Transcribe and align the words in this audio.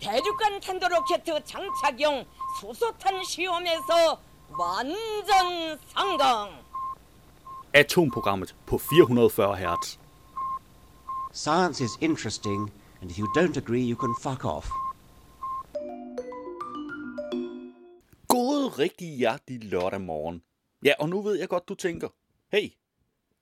대륙간 0.00 0.60
탄도 0.60 0.88
로켓 0.88 1.24
장착용 1.24 2.24
수소탄 2.60 3.22
시험에서 3.24 4.20
완전 4.58 5.78
성공. 5.92 6.50
Atomprogrammet 7.72 8.54
på 8.66 8.78
440 8.78 9.54
Hz. 9.56 9.98
Science 11.32 11.80
is 11.80 11.96
interesting, 12.00 12.72
and 13.00 13.10
if 13.10 13.18
you 13.18 13.26
don't 13.36 13.56
agree, 13.56 13.82
you 13.82 13.96
can 13.96 14.14
fuck 14.20 14.44
off. 14.44 14.68
God 18.28 18.78
rigtig 18.78 19.08
hjertelig 19.16 19.64
lørdag 19.64 20.00
morgen. 20.00 20.42
Ja, 20.84 20.92
og 20.98 21.08
nu 21.08 21.22
ved 21.22 21.38
jeg 21.38 21.48
godt, 21.48 21.68
du 21.68 21.74
tænker, 21.74 22.08
hey, 22.52 22.70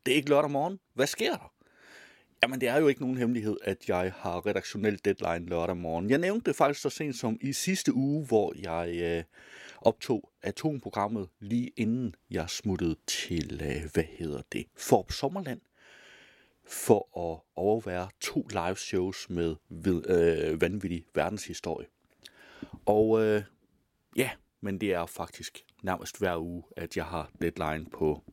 det 0.06 0.12
er 0.12 0.16
ikke 0.16 0.30
lørdag 0.30 0.50
morgen. 0.50 0.80
Hvad 0.94 1.06
sker 1.06 1.36
der? 1.36 1.51
Jamen, 2.43 2.61
det 2.61 2.69
er 2.69 2.77
jo 2.77 2.87
ikke 2.87 3.01
nogen 3.01 3.17
hemmelighed, 3.17 3.57
at 3.63 3.89
jeg 3.89 4.13
har 4.17 4.45
redaktionel 4.45 4.99
deadline 5.05 5.49
lørdag 5.49 5.77
morgen. 5.77 6.09
Jeg 6.09 6.17
nævnte 6.17 6.49
det 6.49 6.55
faktisk 6.55 6.81
så 6.81 6.89
sent 6.89 7.15
som 7.15 7.37
i 7.41 7.53
sidste 7.53 7.93
uge, 7.93 8.25
hvor 8.25 8.53
jeg 8.61 8.99
øh, 9.01 9.23
optog 9.81 10.29
atomprogrammet 10.41 11.29
lige 11.39 11.71
inden 11.77 12.15
jeg 12.31 12.49
smuttede 12.49 12.95
til, 13.07 13.61
øh, 13.63 13.91
hvad 13.93 14.03
hedder 14.03 14.41
det, 14.51 14.65
Forb 14.77 15.11
Sommerland, 15.11 15.61
for 16.65 17.31
at 17.31 17.39
overvære 17.55 18.09
to 18.21 18.47
live 18.49 18.75
shows 18.75 19.29
med 19.29 19.55
ved, 19.69 20.09
øh, 20.09 20.61
vanvittig 20.61 21.05
verdenshistorie. 21.15 21.87
Og 22.85 23.21
øh, 23.21 23.43
ja, 24.15 24.29
men 24.61 24.81
det 24.81 24.93
er 24.93 25.05
faktisk 25.05 25.63
nærmest 25.83 26.19
hver 26.19 26.37
uge, 26.37 26.63
at 26.77 26.97
jeg 26.97 27.05
har 27.05 27.31
deadline 27.41 27.85
på, 27.85 28.23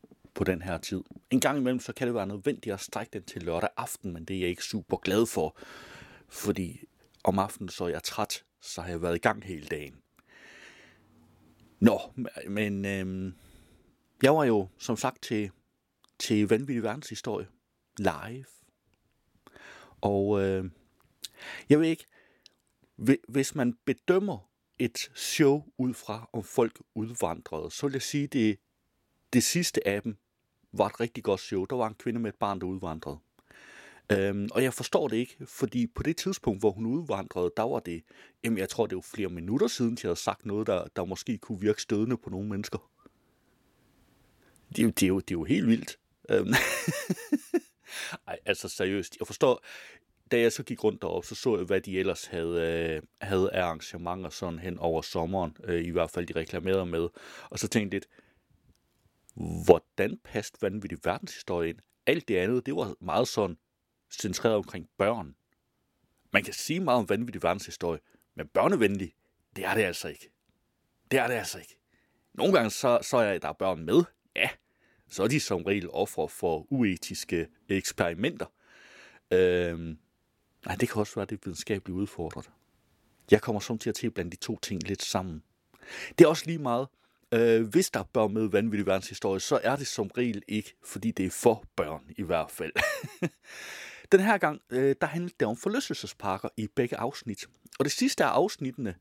på 0.40 0.44
den 0.44 0.62
her 0.62 0.78
tid. 0.78 1.02
En 1.30 1.40
gang 1.40 1.58
imellem, 1.58 1.80
så 1.80 1.92
kan 1.92 2.06
det 2.06 2.14
være 2.14 2.26
nødvendigt 2.26 2.74
at 2.74 2.80
strække 2.80 3.10
den 3.12 3.22
til 3.22 3.42
lørdag 3.42 3.68
aften, 3.76 4.12
men 4.12 4.24
det 4.24 4.36
er 4.36 4.40
jeg 4.40 4.48
ikke 4.48 4.64
super 4.64 4.96
glad 4.96 5.26
for, 5.26 5.56
fordi 6.28 6.84
om 7.24 7.38
aftenen 7.38 7.68
så 7.68 7.84
er 7.84 7.88
jeg 7.88 8.02
træt, 8.02 8.44
så 8.60 8.80
har 8.80 8.88
jeg 8.88 9.02
været 9.02 9.16
i 9.16 9.18
gang 9.18 9.44
hele 9.44 9.66
dagen. 9.66 9.96
Nå, 11.80 12.00
men 12.48 12.84
øhm, 12.84 13.34
jeg 14.22 14.34
var 14.34 14.44
jo 14.44 14.68
som 14.78 14.96
sagt 14.96 15.22
til, 15.22 15.50
til 16.18 16.48
Vanvittig 16.48 16.82
Verdenshistorie 16.82 17.46
live. 17.98 18.44
Og 20.00 20.42
øh, 20.42 20.64
jeg 21.68 21.80
ved 21.80 21.86
ikke, 21.86 22.06
hvis 23.28 23.54
man 23.54 23.78
bedømmer 23.84 24.50
et 24.78 25.10
show 25.14 25.64
ud 25.78 25.94
fra, 25.94 26.30
om 26.32 26.44
folk 26.44 26.82
udvandrede, 26.94 27.70
så 27.70 27.86
vil 27.86 27.92
jeg 27.92 28.02
sige, 28.02 28.26
det, 28.26 28.58
det 29.32 29.44
sidste 29.44 29.88
af 29.88 30.02
dem 30.02 30.16
var 30.72 30.86
et 30.86 31.00
rigtig 31.00 31.24
godt 31.24 31.40
show. 31.40 31.64
Der 31.64 31.76
var 31.76 31.88
en 31.88 31.94
kvinde 31.94 32.20
med 32.20 32.32
et 32.32 32.38
barn, 32.38 32.60
der 32.60 32.66
udvandrede. 32.66 33.18
Øhm, 34.12 34.48
og 34.52 34.62
jeg 34.62 34.74
forstår 34.74 35.08
det 35.08 35.16
ikke, 35.16 35.36
fordi 35.46 35.86
på 35.86 36.02
det 36.02 36.16
tidspunkt, 36.16 36.60
hvor 36.60 36.70
hun 36.70 36.86
udvandrede, 36.86 37.52
der 37.56 37.62
var 37.62 37.78
det, 37.78 38.02
jamen 38.44 38.58
jeg 38.58 38.68
tror, 38.68 38.86
det 38.86 38.96
var 38.96 39.02
flere 39.14 39.28
minutter 39.28 39.66
siden, 39.66 39.94
de 39.94 40.02
havde 40.02 40.16
sagt 40.16 40.46
noget, 40.46 40.66
der, 40.66 40.84
der 40.96 41.04
måske 41.04 41.38
kunne 41.38 41.60
virke 41.60 41.82
stødende 41.82 42.16
på 42.16 42.30
nogle 42.30 42.48
mennesker. 42.48 42.90
Det 44.76 45.00
det 45.00 45.02
er 45.02 45.08
jo, 45.08 45.20
det 45.20 45.30
er 45.30 45.38
jo 45.38 45.44
helt 45.44 45.66
vildt. 45.66 45.98
Øhm. 46.30 46.54
Ej, 48.28 48.38
altså 48.46 48.68
seriøst, 48.68 49.16
jeg 49.20 49.26
forstår, 49.26 49.64
da 50.30 50.40
jeg 50.40 50.52
så 50.52 50.62
gik 50.62 50.84
rundt 50.84 51.02
derop, 51.02 51.24
så 51.24 51.34
så 51.34 51.56
jeg, 51.56 51.64
hvad 51.64 51.80
de 51.80 51.98
ellers 51.98 52.26
havde, 52.26 52.60
øh, 52.60 53.02
havde 53.20 53.52
af 53.52 53.62
arrangementer 53.62 54.30
sådan 54.30 54.58
hen 54.58 54.78
over 54.78 55.02
sommeren, 55.02 55.56
øh, 55.64 55.84
i 55.84 55.90
hvert 55.90 56.10
fald 56.10 56.26
de 56.26 56.32
reklamerede 56.36 56.86
med. 56.86 57.08
Og 57.50 57.58
så 57.58 57.68
tænkte 57.68 57.94
jeg 57.94 58.02
lidt, 58.02 58.08
hvordan 59.64 60.18
passede 60.24 60.58
vanvittig 60.62 60.98
verdenshistorie 61.04 61.68
ind? 61.68 61.78
Alt 62.06 62.28
det 62.28 62.36
andet, 62.36 62.66
det 62.66 62.76
var 62.76 62.94
meget 63.00 63.28
sådan 63.28 63.58
centreret 64.10 64.56
omkring 64.56 64.88
børn. 64.98 65.36
Man 66.32 66.44
kan 66.44 66.54
sige 66.54 66.80
meget 66.80 66.98
om 66.98 67.08
vanvittig 67.08 67.42
verdenshistorie, 67.42 68.00
men 68.34 68.48
børnevenlig, 68.48 69.14
det 69.56 69.64
er 69.64 69.74
det 69.74 69.82
altså 69.82 70.08
ikke. 70.08 70.30
Det 71.10 71.18
er 71.18 71.26
det 71.26 71.34
altså 71.34 71.58
ikke. 71.58 71.76
Nogle 72.34 72.52
gange 72.52 72.70
så, 72.70 72.98
så 73.02 73.16
er 73.16 73.38
der 73.38 73.52
børn 73.52 73.84
med, 73.84 74.04
ja, 74.36 74.48
så 75.08 75.22
er 75.22 75.28
de 75.28 75.40
som 75.40 75.62
regel 75.62 75.90
ofre 75.90 76.28
for 76.28 76.66
uetiske 76.72 77.48
eksperimenter. 77.68 78.46
Øhm, 79.30 79.98
nej, 80.66 80.74
det 80.74 80.88
kan 80.88 81.00
også 81.00 81.14
være, 81.14 81.26
det 81.26 81.36
er 81.36 81.40
videnskabeligt 81.44 81.96
udfordret. 81.96 82.50
Jeg 83.30 83.42
kommer 83.42 83.60
som 83.60 83.78
til 83.78 83.90
at 83.90 83.94
til 83.94 84.10
blande 84.10 84.30
de 84.30 84.36
to 84.36 84.58
ting 84.58 84.82
lidt 84.82 85.02
sammen. 85.02 85.42
Det 86.18 86.24
er 86.24 86.28
også 86.28 86.46
lige 86.46 86.58
meget, 86.58 86.88
øh, 87.34 87.68
hvis 87.68 87.90
der 87.90 88.00
er 88.00 88.04
børn 88.04 88.34
med 88.34 88.46
vanvittig 88.48 88.86
verdenshistorie, 88.86 89.40
så 89.40 89.60
er 89.62 89.76
det 89.76 89.86
som 89.86 90.10
regel 90.16 90.42
ikke, 90.48 90.74
fordi 90.84 91.10
det 91.10 91.26
er 91.26 91.30
for 91.30 91.64
børn 91.76 92.02
i 92.16 92.22
hvert 92.22 92.50
fald. 92.50 92.72
Den 94.12 94.20
her 94.20 94.38
gang, 94.38 94.60
øh, 94.70 94.94
der 95.00 95.06
handler 95.06 95.30
det 95.40 95.48
om 95.48 95.56
forlystelsesparker 95.56 96.48
i 96.56 96.68
begge 96.76 96.96
afsnit. 96.96 97.46
Og 97.78 97.84
det 97.84 97.92
sidste 97.92 98.24
af 98.24 98.28
afsnittene, 98.28 98.94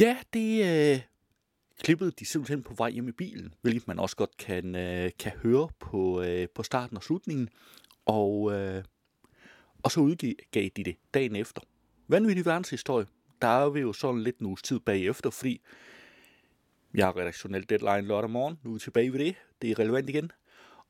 ja, 0.00 0.16
det 0.32 0.64
øh, 0.94 1.00
klippede 1.80 2.10
de 2.10 2.24
simpelthen 2.24 2.62
på 2.62 2.74
vej 2.74 2.90
hjem 2.90 3.08
i 3.08 3.12
bilen, 3.12 3.54
hvilket 3.62 3.88
man 3.88 3.98
også 3.98 4.16
godt 4.16 4.36
kan, 4.36 4.76
øh, 4.76 5.10
kan 5.18 5.32
høre 5.32 5.68
på, 5.80 6.22
øh, 6.22 6.48
på 6.54 6.62
starten 6.62 6.96
og 6.96 7.02
slutningen. 7.02 7.48
Og, 8.06 8.52
øh, 8.52 8.84
og 9.82 9.90
så 9.90 10.00
udgav 10.00 10.68
de 10.76 10.84
det 10.84 10.96
dagen 11.14 11.36
efter. 11.36 11.62
Vanvittig 12.08 12.46
verdenshistorie. 12.46 13.06
Der 13.42 13.48
er 13.48 13.68
vi 13.68 13.80
jo 13.80 13.92
sådan 13.92 14.22
lidt 14.22 14.38
en 14.38 14.46
uges 14.46 14.62
tid 14.62 14.80
bagefter, 14.80 15.30
fordi 15.30 15.60
jeg 16.94 17.06
har 17.06 17.16
redaktionel 17.16 17.68
deadline 17.68 18.08
lørdag 18.08 18.30
morgen. 18.30 18.58
Nu 18.62 18.70
er 18.70 18.74
vi 18.74 18.80
tilbage 18.80 19.12
ved 19.12 19.18
det. 19.18 19.34
Det 19.62 19.70
er 19.70 19.78
relevant 19.78 20.08
igen. 20.08 20.32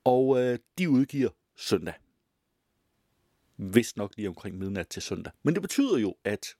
Og 0.03 0.41
øh, 0.41 0.59
de 0.77 0.89
udgiver 0.89 1.29
søndag. 1.55 1.93
Vist 3.57 3.97
nok 3.97 4.11
lige 4.15 4.27
omkring 4.27 4.57
midnat 4.57 4.87
til 4.87 5.01
søndag. 5.01 5.33
Men 5.43 5.53
det 5.53 5.61
betyder 5.61 5.97
jo, 5.97 6.15
at 6.23 6.55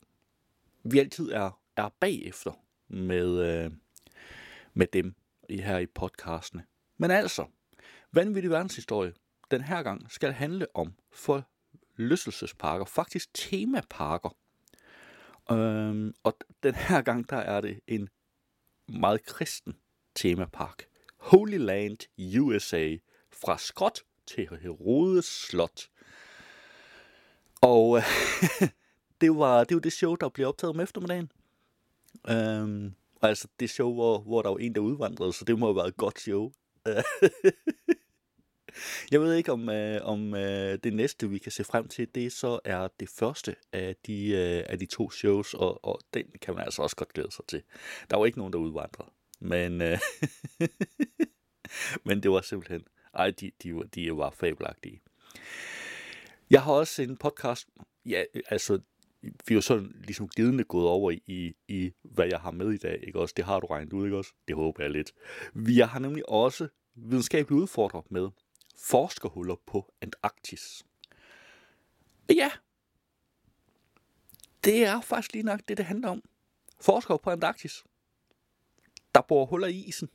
vi 0.83 0.99
altid 0.99 1.31
er, 1.31 1.61
er 1.75 1.89
bagefter 1.99 2.51
med, 2.87 3.63
øh, 3.65 3.71
med 4.73 4.87
dem 4.87 5.15
her 5.49 5.77
i 5.77 5.85
podcastene. 5.85 6.63
Men 6.97 7.11
altså, 7.11 7.45
vanvittig 8.11 8.51
verdenshistorie 8.51 9.13
den 9.51 9.61
her 9.61 9.83
gang 9.83 10.11
skal 10.11 10.31
handle 10.31 10.67
om 10.73 10.93
forlystelsesparker, 11.11 12.85
faktisk 12.85 13.33
temaparker. 13.33 14.29
Øhm, 15.51 16.13
og 16.23 16.37
den 16.63 16.75
her 16.75 17.01
gang, 17.01 17.29
der 17.29 17.37
er 17.37 17.61
det 17.61 17.79
en 17.87 18.09
meget 18.87 19.25
kristen 19.25 19.75
temapark. 20.15 20.85
Holy 21.17 21.57
Land 21.57 21.97
USA, 22.39 22.95
fra 23.31 23.57
Skot 23.57 23.99
til 24.27 24.49
Herodes 24.61 25.25
Slot. 25.25 25.89
Og 27.61 28.01
det, 29.21 29.35
var, 29.35 29.63
det 29.63 29.75
var 29.75 29.81
det 29.81 29.93
show, 29.93 30.15
der 30.15 30.29
blev 30.29 30.47
optaget 30.47 30.73
om 30.73 30.79
eftermiddagen. 30.79 31.31
Øhm, 32.29 32.93
og 33.21 33.29
altså 33.29 33.47
det 33.59 33.69
show, 33.69 33.93
hvor, 33.93 34.19
hvor 34.19 34.41
der 34.41 34.49
var 34.49 34.57
en, 34.57 34.75
der 34.75 34.81
udvandrede, 34.81 35.33
så 35.33 35.45
det 35.45 35.59
må 35.59 35.65
have 35.65 35.75
været 35.75 35.87
et 35.87 35.97
godt 35.97 36.19
show. 36.19 36.51
Jeg 39.11 39.21
ved 39.21 39.35
ikke, 39.35 39.51
om, 39.51 39.69
øh, 39.69 39.99
om 40.03 40.35
øh, 40.35 40.79
det 40.83 40.93
næste, 40.93 41.29
vi 41.29 41.37
kan 41.37 41.51
se 41.51 41.63
frem 41.63 41.87
til, 41.87 42.07
det 42.15 42.31
så 42.31 42.59
er 42.65 42.87
det 42.99 43.09
første 43.09 43.55
af 43.73 43.95
de, 44.07 44.27
øh, 44.27 44.63
af 44.69 44.79
de 44.79 44.85
to 44.85 45.11
shows, 45.11 45.53
og, 45.53 45.85
og 45.85 45.99
den 46.13 46.25
kan 46.41 46.53
man 46.55 46.63
altså 46.63 46.81
også 46.81 46.95
godt 46.95 47.13
glæde 47.13 47.31
sig 47.31 47.45
til. 47.47 47.63
Der 48.09 48.17
var 48.17 48.25
ikke 48.25 48.37
nogen, 48.37 48.53
der 48.53 48.59
udvandrede, 48.59 49.09
men, 49.39 49.81
øh, 49.81 49.99
men 52.05 52.23
det 52.23 52.31
var 52.31 52.41
simpelthen, 52.41 52.83
ej, 53.13 53.31
de, 53.31 53.51
de, 53.63 53.83
de 53.95 54.17
var 54.17 54.29
fabelagtige. 54.29 55.01
Jeg 56.49 56.63
har 56.63 56.71
også 56.71 57.01
en 57.01 57.17
podcast, 57.17 57.67
ja, 58.05 58.23
altså, 58.49 58.79
vi 59.21 59.53
er 59.53 59.55
jo 59.55 59.61
sådan 59.61 59.95
ligesom 60.03 60.27
glidende 60.27 60.63
gået 60.63 60.87
over 60.87 61.11
i, 61.11 61.55
i, 61.67 61.91
hvad 62.03 62.25
jeg 62.25 62.39
har 62.39 62.51
med 62.51 62.71
i 62.71 62.77
dag, 62.77 62.99
ikke 63.07 63.19
også? 63.19 63.33
Det 63.37 63.45
har 63.45 63.59
du 63.59 63.67
regnet 63.67 63.93
ud, 63.93 64.05
ikke 64.05 64.17
også? 64.17 64.33
Det 64.47 64.55
håber 64.55 64.83
jeg 64.83 64.91
lidt. 64.91 65.11
Vi 65.53 65.79
har 65.79 65.99
nemlig 65.99 66.29
også 66.29 66.67
videnskabeligt 66.95 67.61
udfordret 67.61 68.11
med 68.11 68.29
forskerhuller 68.77 69.55
på 69.65 69.93
Antarktis. 70.01 70.85
Ja, 72.29 72.51
det 74.63 74.85
er 74.85 75.01
faktisk 75.01 75.33
lige 75.33 75.43
nok 75.43 75.59
det, 75.67 75.77
det 75.77 75.85
handler 75.85 76.09
om. 76.09 76.23
Forskere 76.81 77.19
på 77.19 77.29
Antarktis, 77.29 77.83
der 79.15 79.21
bor 79.21 79.45
huller 79.45 79.67
i 79.67 79.75
isen 79.75 80.09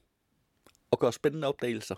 og 0.90 0.98
gør 0.98 1.10
spændende 1.10 1.48
opdagelser. 1.48 1.94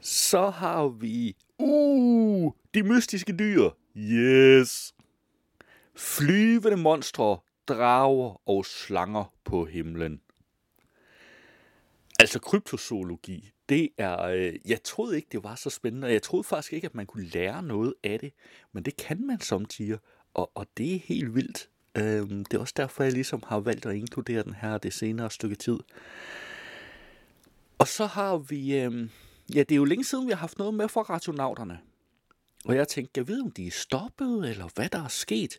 Så 0.00 0.50
har 0.50 0.88
vi, 0.88 1.36
uh, 1.58 2.52
de 2.74 2.82
mystiske 2.82 3.36
dyr. 3.38 3.70
Yes. 3.96 4.94
Flyvende 5.96 6.76
monstre, 6.76 7.38
drager 7.68 8.48
og 8.48 8.66
slanger 8.66 9.34
på 9.44 9.64
himlen. 9.64 10.20
Altså 12.20 12.38
kryptozoologi, 12.38 13.50
det 13.68 13.88
er, 13.98 14.22
øh, 14.22 14.54
jeg 14.66 14.82
troede 14.82 15.16
ikke, 15.16 15.28
det 15.32 15.44
var 15.44 15.54
så 15.54 15.70
spændende, 15.70 16.06
og 16.06 16.12
jeg 16.12 16.22
troede 16.22 16.44
faktisk 16.44 16.72
ikke, 16.72 16.84
at 16.84 16.94
man 16.94 17.06
kunne 17.06 17.24
lære 17.24 17.62
noget 17.62 17.94
af 18.04 18.20
det, 18.20 18.32
men 18.72 18.82
det 18.82 18.96
kan 18.96 19.26
man 19.26 19.40
samtidig, 19.40 19.98
og, 20.34 20.50
og 20.54 20.66
det 20.76 20.94
er 20.94 20.98
helt 20.98 21.34
vildt. 21.34 21.68
Øhm, 21.94 22.44
det 22.44 22.56
er 22.56 22.60
også 22.60 22.74
derfor, 22.76 23.02
jeg 23.02 23.12
ligesom 23.12 23.42
har 23.46 23.60
valgt 23.60 23.86
at 23.86 23.96
inkludere 23.96 24.42
den 24.42 24.54
her 24.54 24.78
det 24.78 24.92
senere 24.92 25.30
stykke 25.30 25.56
tid. 25.56 25.78
Og 27.78 27.88
så 27.88 28.06
har 28.06 28.36
vi, 28.36 28.80
øhm, 28.80 29.10
ja, 29.54 29.58
det 29.58 29.72
er 29.72 29.76
jo 29.76 29.84
længe 29.84 30.04
siden, 30.04 30.26
vi 30.26 30.32
har 30.32 30.38
haft 30.38 30.58
noget 30.58 30.74
med 30.74 30.88
fra 30.88 31.02
rationauterne. 31.02 31.80
Og 32.64 32.76
jeg 32.76 32.88
tænkte, 32.88 33.18
jeg 33.18 33.28
ved, 33.28 33.42
om 33.42 33.50
de 33.50 33.66
er 33.66 33.70
stoppet, 33.70 34.50
eller 34.50 34.68
hvad 34.74 34.88
der 34.88 35.04
er 35.04 35.08
sket. 35.08 35.58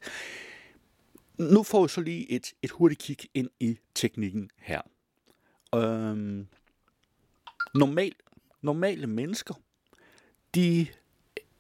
nu 1.38 1.64
får 1.64 1.82
vi 1.82 1.90
så 1.90 2.02
lige 2.02 2.32
et, 2.32 2.54
et 2.62 2.72
hurtigt 2.72 3.02
kig 3.02 3.18
ind 3.34 3.50
i 3.60 3.78
teknikken 3.96 4.50
her. 4.58 4.82
Øhm, 5.76 6.48
normal, 7.74 8.14
normale 8.62 9.08
mennesker, 9.08 9.54
de 10.56 10.88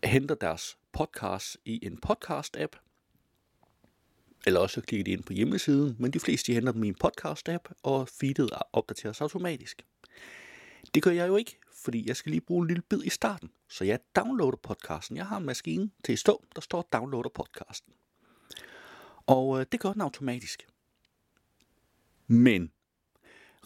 henter 0.04 0.36
deres 0.36 0.78
podcast 0.92 1.58
i 1.66 1.86
en 1.86 2.00
podcast-app, 2.08 2.76
eller 4.46 4.60
også 4.60 4.82
klikker 4.82 5.04
de 5.04 5.12
ind 5.12 5.24
på 5.24 5.34
hjemmesiden, 5.34 5.96
men 6.00 6.12
de 6.12 6.20
fleste 6.20 6.52
de 6.52 6.56
henter 6.56 6.72
dem 6.72 6.84
i 6.84 6.88
en 6.88 6.96
podcast-app, 7.04 7.74
og 7.84 8.10
feedet 8.10 8.50
opdateres 8.74 9.22
automatisk. 9.22 9.86
Det 10.94 11.04
gør 11.04 11.12
jeg 11.12 11.28
jo 11.28 11.36
ikke, 11.36 11.60
fordi 11.74 12.08
jeg 12.08 12.16
skal 12.16 12.30
lige 12.30 12.42
bruge 12.42 12.62
en 12.62 12.68
lille 12.68 12.84
bid 12.90 13.04
i 13.04 13.10
starten, 13.10 13.52
så 13.70 13.84
jeg 13.84 14.00
downloader 14.16 14.58
podcasten. 14.64 15.18
Jeg 15.18 15.28
har 15.28 15.38
en 15.38 15.46
maskine 15.46 15.90
til 16.04 16.14
at 16.14 16.20
stå, 16.20 16.46
der 16.56 16.62
står 16.62 16.90
downloader 16.94 17.30
podcasten. 17.30 17.94
Og 19.26 19.60
øh, 19.60 19.66
det 19.72 19.80
gør 19.80 19.94
den 19.94 20.02
automatisk. 20.02 20.68
Men 22.28 22.72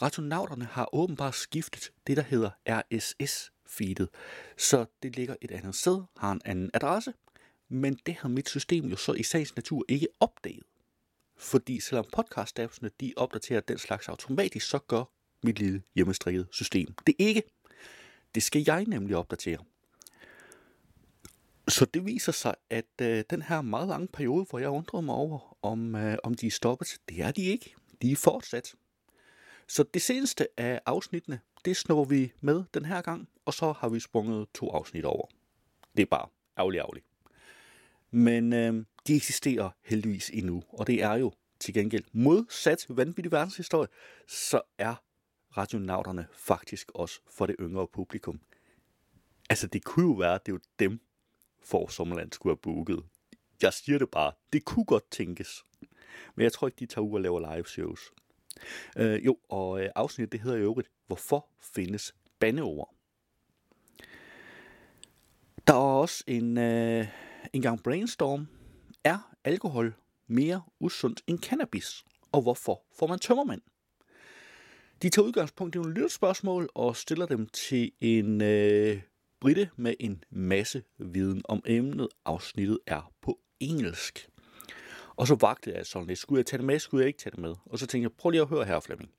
radionauterne 0.01 0.65
har 0.65 0.95
åbenbart 0.95 1.35
skiftet 1.35 1.91
det, 2.07 2.17
der 2.17 2.23
hedder 2.23 2.49
RSS-feedet. 2.69 4.07
Så 4.57 4.85
det 5.03 5.15
ligger 5.15 5.35
et 5.41 5.51
andet 5.51 5.75
sted, 5.75 6.01
har 6.17 6.31
en 6.31 6.41
anden 6.45 6.69
adresse, 6.73 7.13
men 7.69 7.99
det 8.05 8.13
har 8.13 8.29
mit 8.29 8.49
system 8.49 8.85
jo 8.85 8.95
så 8.95 9.13
i 9.13 9.23
sagens 9.23 9.55
natur 9.55 9.85
ikke 9.87 10.07
opdaget. 10.19 10.63
Fordi 11.37 11.79
selvom 11.79 12.05
podcast-appsene 12.17 12.89
de 13.01 13.13
opdaterer 13.17 13.61
den 13.61 13.77
slags 13.77 14.07
automatisk, 14.07 14.69
så 14.69 14.79
gør 14.79 15.03
mit 15.43 15.59
lille 15.59 15.83
hjemmestrikket 15.95 16.47
system 16.51 16.93
det 17.07 17.15
ikke. 17.19 17.43
Det 18.35 18.43
skal 18.43 18.63
jeg 18.67 18.85
nemlig 18.85 19.15
opdatere. 19.15 19.57
Så 21.67 21.85
det 21.85 22.05
viser 22.05 22.31
sig, 22.31 22.55
at 22.69 22.85
øh, 23.01 23.23
den 23.29 23.41
her 23.41 23.61
meget 23.61 23.87
lange 23.87 24.07
periode, 24.07 24.45
hvor 24.49 24.59
jeg 24.59 24.69
undrede 24.69 25.01
mig 25.01 25.15
over, 25.15 25.57
om, 25.61 25.95
øh, 25.95 26.17
om 26.23 26.33
de 26.33 26.47
er 26.47 26.51
stoppet, 26.51 26.97
det 27.09 27.21
er 27.21 27.31
de 27.31 27.41
ikke. 27.43 27.75
De 28.01 28.11
er 28.11 28.15
fortsat. 28.15 28.75
Så 29.67 29.83
det 29.83 30.01
seneste 30.01 30.47
af 30.57 30.81
afsnittene, 30.85 31.39
det 31.65 31.77
snor 31.77 32.03
vi 32.03 32.31
med 32.41 32.63
den 32.73 32.85
her 32.85 33.01
gang, 33.01 33.29
og 33.45 33.53
så 33.53 33.71
har 33.71 33.89
vi 33.89 33.99
sprunget 33.99 34.47
to 34.53 34.69
afsnit 34.69 35.05
over. 35.05 35.27
Det 35.97 36.01
er 36.01 36.05
bare 36.05 36.27
ærgerligt 36.57 36.81
ærgerligt. 36.81 37.05
Men 38.11 38.53
øh, 38.53 38.85
de 39.07 39.15
eksisterer 39.15 39.69
heldigvis 39.83 40.29
endnu, 40.29 40.63
og 40.69 40.87
det 40.87 41.03
er 41.03 41.13
jo 41.13 41.31
til 41.59 41.73
gengæld 41.73 42.03
modsat 42.11 42.85
vanvittig 42.89 43.31
verdenshistorie, 43.31 43.87
så 44.27 44.61
er 44.77 44.95
radionauterne 45.57 46.27
faktisk 46.31 46.91
også 46.95 47.19
for 47.29 47.45
det 47.45 47.55
yngre 47.59 47.87
publikum. 47.87 48.39
Altså, 49.49 49.67
det 49.67 49.83
kunne 49.83 50.05
jo 50.05 50.13
være, 50.13 50.35
at 50.35 50.45
det 50.45 50.51
er 50.51 50.55
jo 50.55 50.59
dem, 50.79 50.99
for 51.63 51.87
Sommerland 51.87 52.31
skulle 52.31 52.51
have 52.51 52.61
booket. 52.61 53.03
Jeg 53.61 53.73
siger 53.73 53.99
det 53.99 54.11
bare, 54.11 54.31
det 54.53 54.65
kunne 54.65 54.85
godt 54.85 55.11
tænkes. 55.11 55.63
Men 56.35 56.43
jeg 56.43 56.53
tror 56.53 56.67
ikke, 56.67 56.79
de 56.79 56.85
tager 56.85 57.05
ud 57.05 57.13
og 57.13 57.21
laver 57.21 57.55
live 57.55 57.67
shows. 57.67 58.11
Øh, 58.97 59.25
jo, 59.25 59.37
og 59.49 59.83
øh, 59.83 59.89
afsnittet 59.95 60.31
det 60.31 60.41
hedder 60.41 60.57
jo 60.57 60.63
øvrigt, 60.63 60.89
Hvorfor 61.07 61.47
findes 61.61 62.15
bandeord? 62.39 62.95
Der 65.67 65.73
er 65.73 65.77
også 65.77 66.23
en, 66.27 66.57
øh, 66.57 67.07
en 67.53 67.61
gang 67.61 67.83
brainstorm. 67.83 68.47
Er 69.03 69.35
alkohol 69.43 69.95
mere 70.27 70.61
usundt 70.79 71.21
end 71.27 71.39
cannabis? 71.39 72.03
Og 72.31 72.41
hvorfor 72.41 72.83
får 72.99 73.07
man 73.07 73.19
tømmermænd? 73.19 73.61
De 75.01 75.09
tager 75.09 75.25
udgangspunkt 75.25 75.75
i 75.75 75.77
nogle 75.77 75.93
lytterspørgsmål 75.93 76.69
og 76.73 76.95
stiller 76.95 77.25
dem 77.25 77.47
til 77.47 77.91
en 78.01 78.41
øh, 78.41 79.01
Britte 79.39 79.69
med 79.75 79.93
en 79.99 80.23
masse 80.29 80.83
viden 80.97 81.41
om 81.45 81.63
emnet. 81.65 82.07
Afsnittet 82.25 82.79
er 82.87 83.11
på 83.21 83.39
engelsk. 83.59 84.29
Og 85.17 85.27
så 85.27 85.35
vagte 85.35 85.71
jeg 85.71 85.85
sådan 85.85 86.07
lidt. 86.07 86.19
Skulle 86.19 86.39
jeg 86.39 86.45
tage 86.45 86.57
det 86.57 86.65
med? 86.65 86.79
Skulle 86.79 87.01
jeg 87.01 87.07
ikke 87.07 87.19
tage 87.19 87.31
det 87.31 87.39
med? 87.39 87.55
Og 87.65 87.79
så 87.79 87.87
tænkte 87.87 88.03
jeg, 88.03 88.11
prøv 88.17 88.29
lige 88.29 88.41
at 88.41 88.47
høre 88.47 88.65
her, 88.65 88.79
Flemming. 88.79 89.11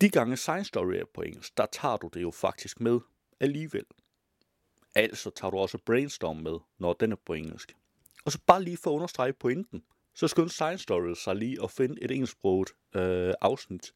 De 0.00 0.10
gange 0.10 0.36
Science 0.36 0.68
Story 0.68 0.94
er 0.94 1.04
på 1.14 1.22
engelsk, 1.22 1.56
der 1.56 1.66
tager 1.72 1.96
du 1.96 2.10
det 2.14 2.22
jo 2.22 2.30
faktisk 2.30 2.80
med 2.80 3.00
alligevel. 3.40 3.84
Altså 4.94 5.30
tager 5.30 5.50
du 5.50 5.58
også 5.58 5.78
Brainstorm 5.86 6.36
med, 6.36 6.58
når 6.78 6.92
den 6.92 7.12
er 7.12 7.16
på 7.26 7.32
engelsk. 7.32 7.76
Og 8.24 8.32
så 8.32 8.38
bare 8.46 8.62
lige 8.62 8.76
for 8.76 8.90
at 8.90 8.94
understrege 8.94 9.32
pointen, 9.32 9.82
så 10.14 10.28
skyndte 10.28 10.54
Science 10.54 10.82
Story 10.82 11.14
sig 11.14 11.36
lige 11.36 11.62
at 11.62 11.70
finde 11.70 12.02
et 12.02 12.10
engelsksproget 12.10 12.68
øh, 12.94 13.34
afsnit. 13.40 13.92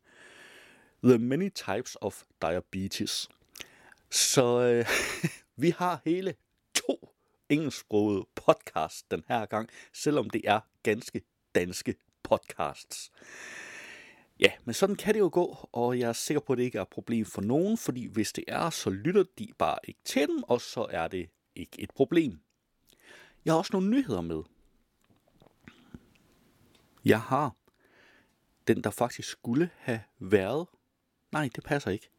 The 1.05 1.19
Many 1.19 1.55
Types 1.55 1.97
of 2.01 2.23
Diabetes. 2.43 3.29
Så 4.11 4.61
øh, 4.61 4.87
vi 5.63 5.71
har 5.71 6.01
hele 6.05 6.35
engelsksproget 7.49 8.25
engelsksprogede 8.35 9.11
den 9.11 9.25
her 9.29 9.47
gang, 9.47 9.69
selvom 9.93 10.31
det 10.31 10.43
er 10.45 10.61
ganske 10.83 11.23
danske 11.55 11.95
podcasts. 12.23 13.11
Ja, 14.41 14.53
men 14.65 14.75
sådan 14.75 14.97
kan 14.97 15.15
det 15.15 15.21
jo 15.21 15.31
gå, 15.33 15.69
og 15.73 15.99
jeg 15.99 16.09
er 16.09 16.13
sikker 16.13 16.41
på, 16.41 16.53
at 16.53 16.57
det 16.57 16.65
ikke 16.65 16.79
er 16.79 16.83
et 16.83 16.89
problem 16.89 17.27
for 17.27 17.43
nogen, 17.43 17.79
fordi 17.79 18.07
hvis 18.07 18.33
det 18.33 18.45
er, 18.49 18.71
så 18.71 18.91
lytter 18.91 19.25
de 19.39 19.49
bare 19.59 19.79
ikke 19.85 20.01
til 20.05 20.29
dem, 20.29 20.43
og 20.43 20.61
så 20.61 20.87
er 20.91 21.09
det 21.09 21.31
ikke 21.55 21.81
et 21.81 21.91
problem. 21.95 22.41
Jeg 23.45 23.53
har 23.53 23.59
også 23.59 23.71
nogle 23.73 23.91
nyheder 23.91 24.21
med. 24.21 24.43
Jeg 27.05 27.21
har 27.21 27.57
den, 28.69 28.85
der 28.85 28.91
faktisk 28.91 29.29
skulle 29.29 29.71
have 29.77 30.01
været. 30.19 30.67
Nej, 31.33 31.51
det 31.55 31.65
passer 31.65 31.91
ikke. 31.91 32.11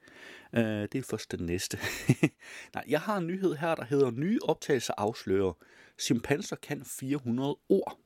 Uh, 0.54 0.62
det 0.62 0.96
er 0.96 1.04
først 1.10 1.32
den 1.32 1.46
næste. 1.46 1.80
Nej, 2.76 2.84
jeg 2.88 3.02
har 3.02 3.18
en 3.18 3.28
nyhed 3.28 3.56
her, 3.56 3.76
der 3.76 3.86
hedder 3.86 4.12
Nye 4.12 4.40
optagelser 4.42 4.94
afslører. 4.98 5.54
Chimpanser 6.00 6.56
kan 6.56 6.86
400 6.86 7.58
ord. 7.70 8.00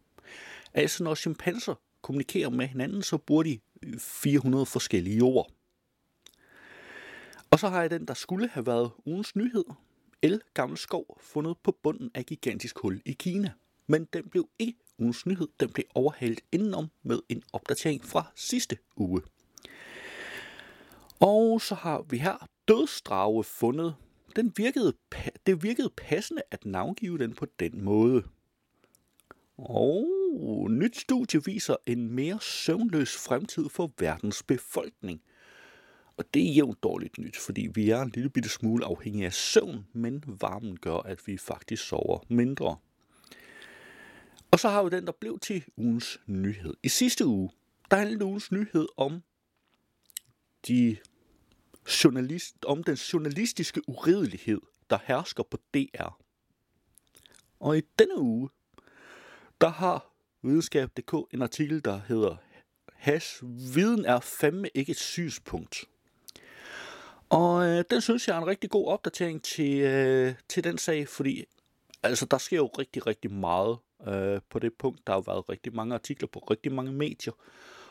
Altså 0.73 1.03
når 1.03 1.15
chimpanser 1.15 1.75
kommunikerer 2.01 2.49
med 2.49 2.67
hinanden, 2.67 3.03
så 3.03 3.17
bruger 3.17 3.43
de 3.43 3.59
øh, 3.83 3.99
400 3.99 4.65
forskellige 4.65 5.23
ord. 5.23 5.51
Og 7.51 7.59
så 7.59 7.69
har 7.69 7.81
jeg 7.81 7.89
den, 7.89 8.05
der 8.05 8.13
skulle 8.13 8.47
have 8.47 8.65
været 8.65 8.91
ugens 9.05 9.35
nyhed. 9.35 9.65
El 10.21 10.41
Gammel 10.53 10.77
Skov 10.77 11.17
fundet 11.21 11.57
på 11.63 11.77
bunden 11.83 12.11
af 12.15 12.25
gigantisk 12.25 12.79
hul 12.79 13.01
i 13.05 13.11
Kina. 13.11 13.51
Men 13.87 14.05
den 14.13 14.29
blev 14.29 14.49
ikke 14.59 14.79
ugens 14.97 15.25
nyhed. 15.25 15.47
Den 15.59 15.69
blev 15.73 15.85
overhalet 15.95 16.39
indenom 16.51 16.87
med 17.03 17.19
en 17.29 17.43
opdatering 17.53 18.05
fra 18.05 18.31
sidste 18.35 18.77
uge. 18.95 19.21
Og 21.19 21.61
så 21.61 21.75
har 21.75 22.01
vi 22.01 22.17
her 22.17 22.47
dødsdrage 22.67 23.43
fundet. 23.43 23.95
Den 24.35 24.53
virkede, 24.55 24.93
det 25.45 25.63
virkede 25.63 25.89
passende 25.97 26.41
at 26.51 26.65
navngive 26.65 27.17
den 27.17 27.35
på 27.35 27.45
den 27.59 27.83
måde. 27.83 28.23
Og 29.57 30.07
nyt 30.69 30.97
studie 30.97 31.45
viser 31.45 31.75
en 31.85 32.11
mere 32.11 32.39
søvnløs 32.41 33.17
fremtid 33.17 33.69
for 33.69 33.91
verdens 33.99 34.43
befolkning. 34.43 35.21
Og 36.17 36.33
det 36.33 36.49
er 36.49 36.53
jævnt 36.53 36.83
dårligt 36.83 37.17
nyt, 37.17 37.37
fordi 37.37 37.69
vi 37.73 37.89
er 37.89 38.01
en 38.01 38.09
lille 38.09 38.29
bitte 38.29 38.49
smule 38.49 38.85
afhængige 38.85 39.25
af 39.25 39.33
søvn, 39.33 39.87
men 39.93 40.23
varmen 40.27 40.77
gør, 40.77 40.95
at 40.95 41.27
vi 41.27 41.37
faktisk 41.37 41.87
sover 41.87 42.19
mindre. 42.27 42.77
Og 44.51 44.59
så 44.59 44.69
har 44.69 44.83
vi 44.83 44.89
den, 44.89 45.05
der 45.05 45.11
blev 45.11 45.39
til 45.39 45.63
ugens 45.77 46.19
nyhed. 46.25 46.73
I 46.83 46.89
sidste 46.89 47.25
uge, 47.25 47.49
der 47.91 47.97
handlede 47.97 48.25
ugens 48.25 48.51
nyhed 48.51 48.87
om 48.97 49.23
de 50.67 50.97
journalist, 52.03 52.65
om 52.65 52.83
den 52.83 52.95
journalistiske 52.95 53.81
uridelighed, 53.89 54.61
der 54.89 54.97
hersker 55.05 55.43
på 55.43 55.57
DR. 55.73 56.19
Og 57.59 57.77
i 57.77 57.81
denne 57.99 58.17
uge, 58.17 58.49
der 59.61 59.69
har 59.69 60.11
videnskab.dk 60.41 61.33
en 61.33 61.41
artikel, 61.41 61.85
der 61.85 62.01
hedder 62.07 62.35
Hash, 62.93 63.43
viden 63.75 64.05
er 64.05 64.19
fandme 64.19 64.69
ikke 64.75 64.91
et 64.91 64.99
synspunkt. 64.99 65.85
Og 67.29 67.67
øh, 67.67 67.83
den 67.89 68.01
synes 68.01 68.27
jeg 68.27 68.35
er 68.35 68.41
en 68.41 68.47
rigtig 68.47 68.69
god 68.69 68.87
opdatering 68.87 69.43
til, 69.43 69.79
øh, 69.79 70.33
til 70.49 70.63
den 70.63 70.77
sag, 70.77 71.07
fordi 71.07 71.45
altså, 72.03 72.25
der 72.25 72.37
sker 72.37 72.57
jo 72.57 72.67
rigtig, 72.67 73.07
rigtig 73.07 73.31
meget 73.31 73.77
øh, 74.07 74.41
på 74.49 74.59
det 74.59 74.73
punkt. 74.73 75.07
Der 75.07 75.13
har 75.13 75.17
jo 75.17 75.33
været 75.33 75.49
rigtig 75.49 75.75
mange 75.75 75.93
artikler 75.93 76.27
på 76.27 76.39
rigtig 76.39 76.71
mange 76.71 76.91
medier 76.91 77.33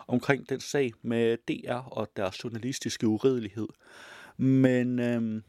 omkring 0.09 0.49
den 0.49 0.61
sag 0.61 0.93
med 1.03 1.37
DR 1.37 1.73
og 1.73 2.09
deres 2.17 2.45
journalistiske 2.45 3.07
uredelighed. 3.07 3.69
Men 4.37 4.99
øh, 4.99 5.43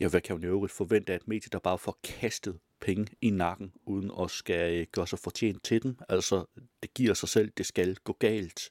ja, 0.00 0.08
hvad 0.08 0.20
kan 0.20 0.36
man 0.36 0.42
i 0.42 0.46
øvrigt 0.46 0.72
forvente 0.72 1.12
af 1.12 1.16
et 1.16 1.28
medie, 1.28 1.48
der 1.52 1.58
bare 1.58 1.78
får 1.78 1.98
kastet 2.04 2.58
penge 2.80 3.06
i 3.20 3.30
nakken, 3.30 3.72
uden 3.86 4.10
at 4.20 4.30
skal 4.30 4.80
øh, 4.80 4.86
gøre 4.92 5.06
sig 5.06 5.18
fortjent 5.18 5.64
til 5.64 5.82
den? 5.82 5.98
Altså, 6.08 6.44
det 6.82 6.94
giver 6.94 7.14
sig 7.14 7.28
selv, 7.28 7.50
det 7.56 7.66
skal 7.66 7.96
gå 7.96 8.12
galt. 8.12 8.70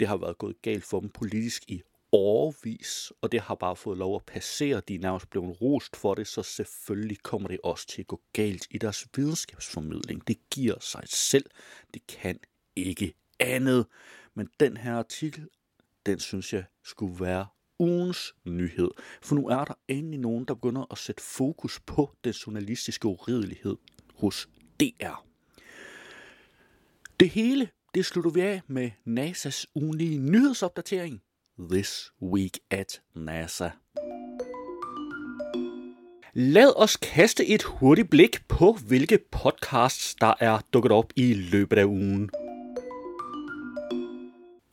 Det 0.00 0.08
har 0.08 0.16
været 0.16 0.38
gået 0.38 0.62
galt 0.62 0.84
for 0.84 1.00
dem 1.00 1.10
politisk 1.10 1.64
i 1.68 1.82
årvis, 2.12 3.12
og 3.20 3.32
det 3.32 3.40
har 3.40 3.54
bare 3.54 3.76
fået 3.76 3.98
lov 3.98 4.16
at 4.16 4.24
passere. 4.24 4.82
De 4.88 4.94
er 4.94 4.98
nærmest 4.98 5.30
blevet 5.30 5.60
rost 5.62 5.96
for 5.96 6.14
det, 6.14 6.26
så 6.26 6.42
selvfølgelig 6.42 7.22
kommer 7.22 7.48
det 7.48 7.58
også 7.64 7.86
til 7.86 8.02
at 8.02 8.06
gå 8.06 8.20
galt 8.32 8.66
i 8.70 8.78
deres 8.78 9.06
videnskabsformidling. 9.16 10.28
Det 10.28 10.38
giver 10.50 10.74
sig 10.80 11.02
selv. 11.06 11.44
Det 11.94 12.06
kan 12.06 12.40
ikke 12.76 13.14
andet. 13.40 13.86
Men 14.34 14.48
den 14.60 14.76
her 14.76 14.94
artikel, 14.94 15.48
den 16.06 16.18
synes 16.18 16.52
jeg 16.52 16.64
skulle 16.84 17.24
være 17.24 17.46
ugens 17.78 18.34
nyhed. 18.44 18.90
For 19.22 19.34
nu 19.34 19.48
er 19.48 19.64
der 19.64 19.74
endelig 19.88 20.20
nogen, 20.20 20.44
der 20.44 20.54
begynder 20.54 20.86
at 20.90 20.98
sætte 20.98 21.22
fokus 21.22 21.80
på 21.80 22.10
den 22.24 22.32
journalistiske 22.32 23.08
uridelighed 23.08 23.76
hos 24.14 24.48
DR. 24.80 25.24
Det 27.20 27.28
hele, 27.28 27.68
det 27.94 28.04
slutter 28.04 28.30
vi 28.30 28.40
af 28.40 28.62
med 28.66 28.90
NASA's 29.06 29.64
ugenlige 29.74 30.18
nyhedsopdatering. 30.18 31.22
This 31.70 32.12
Week 32.22 32.58
at 32.70 33.00
NASA. 33.14 33.70
Lad 36.34 36.72
os 36.76 36.96
kaste 36.96 37.46
et 37.46 37.62
hurtigt 37.62 38.10
blik 38.10 38.48
på, 38.48 38.72
hvilke 38.88 39.18
podcasts, 39.30 40.14
der 40.14 40.34
er 40.40 40.60
dukket 40.72 40.92
op 40.92 41.12
i 41.16 41.34
løbet 41.34 41.78
af 41.78 41.84
ugen. 41.84 42.30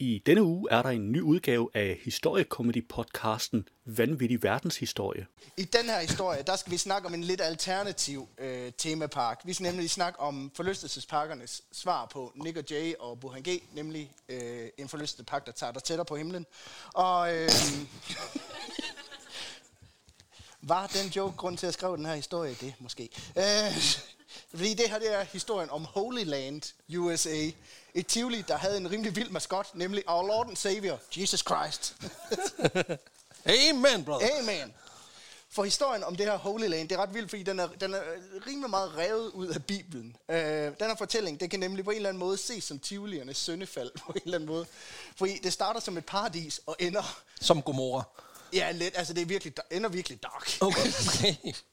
I 0.05 0.21
denne 0.25 0.43
uge 0.43 0.67
er 0.71 0.81
der 0.81 0.89
en 0.89 1.11
ny 1.11 1.21
udgave 1.21 1.69
af 1.73 1.99
historiekomedy-podcasten 2.03 3.65
Vanvittig 3.85 4.43
Verdenshistorie. 4.43 5.25
I 5.57 5.63
den 5.63 5.85
her 5.85 5.99
historie, 5.99 6.43
der 6.47 6.55
skal 6.55 6.71
vi 6.71 6.77
snakke 6.77 7.07
om 7.07 7.13
en 7.13 7.23
lidt 7.23 7.41
alternativ 7.41 8.27
øh, 8.37 8.71
temapark. 8.77 9.41
Vi 9.45 9.53
skal 9.53 9.63
nemlig 9.63 9.89
snakke 9.89 10.19
om 10.19 10.51
forlystelsesparkernes 10.55 11.61
svar 11.71 12.05
på 12.05 12.31
Nick 12.35 12.57
og 12.57 12.63
Jay 12.71 12.93
og 12.99 13.19
Burhan 13.19 13.41
G, 13.41 13.63
nemlig 13.73 14.11
øh, 14.29 14.69
en 14.77 14.89
forlystelsespark, 14.89 15.45
der 15.45 15.51
tager 15.51 15.71
dig 15.71 15.83
tættere 15.83 16.05
på 16.05 16.15
himlen. 16.15 16.45
Og 16.93 17.35
øh, 17.35 17.49
var 20.71 20.87
den 20.87 21.11
joke 21.15 21.37
grund 21.37 21.57
til 21.57 21.67
at 21.67 21.73
skrive 21.73 21.97
den 21.97 22.05
her 22.05 22.15
historie? 22.15 22.53
Det 22.61 22.73
måske. 22.79 23.09
Øh, 23.37 23.77
fordi 24.49 24.73
det 24.73 24.89
her 24.89 24.99
det 24.99 25.13
er 25.13 25.23
historien 25.23 25.69
om 25.69 25.85
Holy 25.85 26.23
Land, 26.23 26.61
USA. 26.97 27.49
Et 27.93 28.07
Tivoli, 28.07 28.41
der 28.41 28.57
havde 28.57 28.77
en 28.77 28.91
rimelig 28.91 29.15
vild 29.15 29.29
maskot, 29.29 29.67
nemlig 29.73 30.03
Our 30.07 30.27
Lord 30.27 30.47
and 30.47 30.57
Savior, 30.57 30.99
Jesus 31.17 31.39
Christ. 31.39 31.95
Amen, 33.69 34.05
brother. 34.05 34.29
Amen. 34.39 34.73
For 35.49 35.63
historien 35.63 36.03
om 36.03 36.15
det 36.15 36.25
her 36.25 36.37
Holy 36.37 36.67
Land, 36.67 36.89
det 36.89 36.95
er 36.95 37.01
ret 37.01 37.13
vildt, 37.13 37.29
fordi 37.29 37.43
den 37.43 37.59
er, 37.59 37.67
den 37.67 37.93
er 37.93 38.01
rimelig 38.47 38.69
meget 38.69 38.97
revet 38.97 39.31
ud 39.31 39.47
af 39.47 39.65
Bibelen. 39.65 40.15
Øh, 40.29 40.37
den 40.37 40.73
her 40.79 40.95
fortælling, 40.95 41.39
det 41.39 41.49
kan 41.49 41.59
nemlig 41.59 41.85
på 41.85 41.91
en 41.91 41.95
eller 41.95 42.09
anden 42.09 42.19
måde 42.19 42.37
ses 42.37 42.63
som 42.63 42.79
Tivoliernes 42.79 43.37
søndefald 43.37 43.91
på 44.05 44.11
en 44.15 44.21
eller 44.25 44.37
anden 44.37 44.49
måde. 44.49 44.65
Fordi 45.15 45.39
det 45.43 45.53
starter 45.53 45.79
som 45.79 45.97
et 45.97 46.05
paradis 46.05 46.61
og 46.65 46.75
ender... 46.79 47.21
Som 47.41 47.61
Gomorra. 47.61 48.03
Ja, 48.53 48.71
lidt. 48.71 48.97
Altså, 48.97 49.13
det 49.13 49.21
er 49.21 49.25
virkelig, 49.25 49.53
ender 49.71 49.89
virkelig 49.89 50.23
dark. 50.23 50.57
Okay. 50.61 51.35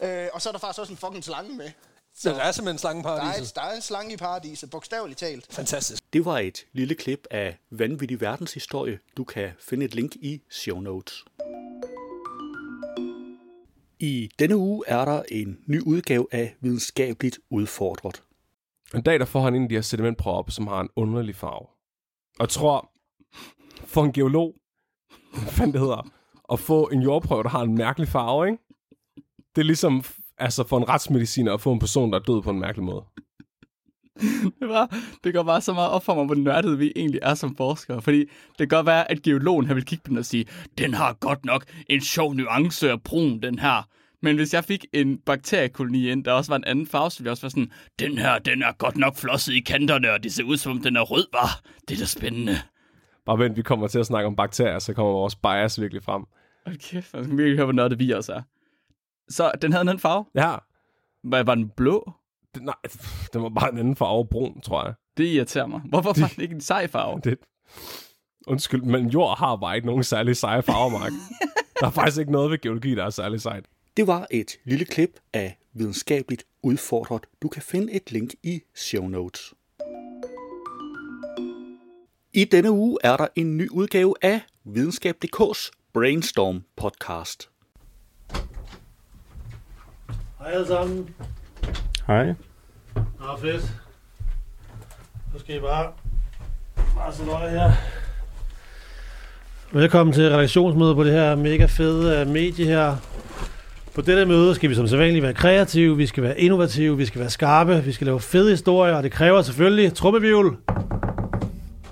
Øh, 0.00 0.28
og 0.32 0.42
så 0.42 0.48
er 0.48 0.52
der 0.52 0.58
faktisk 0.58 0.80
også 0.80 0.92
en 0.92 0.96
fucking 0.96 1.24
slange 1.24 1.56
med. 1.56 1.70
Så 2.14 2.30
der 2.30 2.36
er 2.40 2.52
simpelthen 2.52 2.64
Der 2.64 2.70
er, 2.72 2.78
slangeparadiset. 2.78 3.48
et, 3.48 3.54
der 3.56 3.62
er 3.62 3.74
en 3.76 3.82
slange 3.82 4.14
i 4.14 4.16
paradiset, 4.16 4.70
bogstaveligt 4.70 5.18
talt. 5.18 5.46
Fantastisk. 5.50 6.02
Det 6.12 6.24
var 6.24 6.38
et 6.38 6.66
lille 6.72 6.94
klip 6.94 7.26
af 7.30 7.58
Vanvittig 7.70 8.20
Verdenshistorie. 8.20 8.98
Du 9.16 9.24
kan 9.24 9.50
finde 9.60 9.84
et 9.84 9.94
link 9.94 10.16
i 10.16 10.42
show 10.50 10.80
notes. 10.80 11.24
I 13.98 14.30
denne 14.38 14.56
uge 14.56 14.84
er 14.86 15.04
der 15.04 15.22
en 15.28 15.58
ny 15.66 15.80
udgave 15.82 16.26
af 16.32 16.56
Videnskabeligt 16.60 17.38
Udfordret. 17.50 18.22
En 18.94 19.02
dag, 19.02 19.18
der 19.18 19.24
får 19.24 19.40
han 19.40 19.54
en 19.54 19.62
af 19.62 19.68
de 19.68 19.74
her 19.74 19.82
sedimentprøver 19.82 20.36
op, 20.36 20.50
som 20.50 20.66
har 20.66 20.80
en 20.80 20.88
underlig 20.96 21.36
farve. 21.36 21.66
Og 22.38 22.40
jeg 22.40 22.48
tror, 22.48 22.90
for 23.84 24.04
en 24.04 24.12
geolog, 24.12 24.54
hvad 25.42 25.52
fanden 25.52 25.72
det 25.72 25.80
hedder, 25.80 26.10
at 26.52 26.60
få 26.60 26.88
en 26.88 27.02
jordprøve, 27.02 27.42
der 27.42 27.48
har 27.48 27.62
en 27.62 27.74
mærkelig 27.74 28.08
farve, 28.08 28.46
ikke? 28.46 28.62
Det 29.56 29.60
er 29.62 29.64
ligesom 29.66 30.04
altså 30.38 30.66
for 30.68 30.78
en 30.78 30.88
retsmediciner 30.88 31.54
at 31.54 31.60
få 31.60 31.72
en 31.72 31.78
person, 31.78 32.12
der 32.12 32.18
er 32.18 32.22
død 32.22 32.42
på 32.42 32.50
en 32.50 32.60
mærkelig 32.60 32.84
måde. 32.84 33.04
Det, 34.60 34.68
var, 34.68 34.98
det 35.24 35.34
går 35.34 35.42
bare 35.42 35.60
så 35.60 35.72
meget 35.72 35.90
op 35.90 36.04
for 36.04 36.14
mig, 36.14 36.26
hvor 36.26 36.34
nørdet 36.34 36.78
vi 36.78 36.92
egentlig 36.96 37.20
er 37.22 37.34
som 37.34 37.56
forskere. 37.56 38.02
Fordi 38.02 38.18
det 38.18 38.58
kan 38.58 38.68
godt 38.68 38.86
være, 38.86 39.10
at 39.10 39.22
geologen 39.22 39.66
her 39.66 39.74
vil 39.74 39.84
kigge 39.84 40.02
på 40.02 40.08
den 40.08 40.18
og 40.18 40.24
sige, 40.24 40.46
den 40.78 40.94
har 40.94 41.12
godt 41.12 41.44
nok 41.44 41.64
en 41.90 42.00
sjov 42.00 42.34
nuance 42.34 42.90
af 42.90 43.02
brun, 43.02 43.42
den 43.42 43.58
her. 43.58 43.88
Men 44.22 44.36
hvis 44.36 44.54
jeg 44.54 44.64
fik 44.64 44.84
en 44.92 45.18
bakteriekoloni 45.18 46.10
ind, 46.10 46.24
der 46.24 46.32
også 46.32 46.50
var 46.50 46.56
en 46.56 46.64
anden 46.64 46.86
farve, 46.86 47.10
så 47.10 47.18
ville 47.18 47.26
jeg 47.26 47.30
også 47.30 47.42
være 47.42 47.50
sådan, 47.50 47.70
den 47.98 48.18
her, 48.18 48.38
den 48.38 48.62
er 48.62 48.72
godt 48.72 48.96
nok 48.96 49.16
flosset 49.16 49.52
i 49.52 49.60
kanterne, 49.60 50.12
og 50.12 50.22
det 50.22 50.32
ser 50.32 50.44
ud 50.44 50.56
som 50.56 50.72
om 50.72 50.82
den 50.82 50.96
er 50.96 51.00
rød, 51.00 51.26
var. 51.32 51.60
Det 51.88 51.94
er 51.94 51.98
da 51.98 52.04
spændende. 52.04 52.58
Bare 53.26 53.38
vent, 53.38 53.56
vi 53.56 53.62
kommer 53.62 53.88
til 53.88 53.98
at 53.98 54.06
snakke 54.06 54.26
om 54.26 54.36
bakterier, 54.36 54.78
så 54.78 54.94
kommer 54.94 55.12
vores 55.12 55.36
bias 55.36 55.80
virkelig 55.80 56.02
frem. 56.02 56.24
Hold 56.66 56.78
kæft, 56.78 57.14
man 57.14 57.24
skal 57.24 57.36
virkelig 57.36 57.56
høre, 57.56 57.66
hvor 57.66 57.72
nørdet 57.72 57.98
vi 57.98 58.10
også 58.10 58.32
er. 58.32 58.42
Så 59.28 59.52
den 59.62 59.72
havde 59.72 59.82
en 59.82 59.88
anden 59.88 60.00
farve. 60.00 60.24
Ja, 60.34 60.56
Var, 61.24 61.42
var 61.42 61.54
den 61.54 61.68
blå? 61.76 62.12
det, 62.54 62.62
nej, 62.62 62.74
den 63.32 63.42
var 63.42 63.48
bare 63.48 63.72
en 63.72 63.78
anden 63.78 63.96
farve, 63.96 64.26
brun, 64.26 64.60
tror 64.60 64.84
jeg. 64.84 64.94
Det 65.16 65.24
irriterer 65.24 65.66
mig. 65.66 65.80
Hvorfor 65.84 66.20
var 66.20 66.28
den 66.34 66.42
ikke 66.42 66.54
en 66.54 66.60
sej 66.60 66.86
farve? 66.86 67.20
Det, 67.24 67.38
undskyld, 68.46 68.82
men 68.82 69.08
jord 69.08 69.38
har 69.38 69.56
bare 69.56 69.76
ikke 69.76 69.86
nogen 69.86 70.04
særlig 70.04 70.36
seje 70.36 70.62
farver, 70.62 70.90
Mark. 70.90 71.12
der 71.80 71.86
er 71.86 71.90
faktisk 71.90 72.18
ikke 72.18 72.32
noget 72.32 72.50
ved 72.50 72.58
geologi, 72.58 72.94
der 72.94 73.04
er 73.04 73.10
særlig 73.10 73.40
sejt. 73.40 73.66
Det 73.96 74.06
var 74.06 74.26
et 74.30 74.50
lille 74.64 74.84
klip 74.84 75.20
af 75.32 75.58
Videnskabeligt 75.74 76.44
Udfordret. 76.62 77.26
Du 77.42 77.48
kan 77.48 77.62
finde 77.62 77.92
et 77.92 78.12
link 78.12 78.30
i 78.42 78.60
show 78.74 79.08
notes. 79.08 79.54
I 82.34 82.44
denne 82.44 82.70
uge 82.70 82.98
er 83.04 83.16
der 83.16 83.26
en 83.36 83.56
ny 83.56 83.68
udgave 83.70 84.14
af 84.22 84.40
Videnskab.dk's 84.64 85.70
Brainstorm 85.94 86.64
podcast. 86.76 87.50
Hej 90.42 90.52
alle 90.52 90.66
sammen. 90.66 91.08
Hej. 92.06 92.26
Nå, 92.94 93.36
fedt. 93.40 93.62
Nu 95.32 95.38
skal 95.38 95.56
I 95.56 95.60
bare, 95.60 95.86
bare 96.96 97.12
sætte 97.12 97.32
øje 97.32 97.50
her. 97.50 97.70
Velkommen 99.72 100.12
til 100.12 100.30
redaktionsmødet 100.30 100.96
på 100.96 101.04
det 101.04 101.12
her 101.12 101.36
mega 101.36 101.64
fede 101.64 102.22
uh, 102.22 102.32
medie 102.32 102.66
her. 102.66 102.96
På 103.94 104.00
dette 104.00 104.26
møde 104.26 104.54
skal 104.54 104.70
vi 104.70 104.74
som 104.74 104.86
sædvanligt 104.86 105.22
være 105.22 105.34
kreative, 105.34 105.96
vi 105.96 106.06
skal 106.06 106.22
være 106.22 106.40
innovative, 106.40 106.96
vi 106.96 107.06
skal 107.06 107.20
være 107.20 107.30
skarpe, 107.30 107.82
vi 107.84 107.92
skal 107.92 108.06
lave 108.06 108.20
fede 108.20 108.50
historier, 108.50 108.94
og 108.94 109.02
det 109.02 109.12
kræver 109.12 109.42
selvfølgelig 109.42 109.94
trummevivl. 109.94 110.56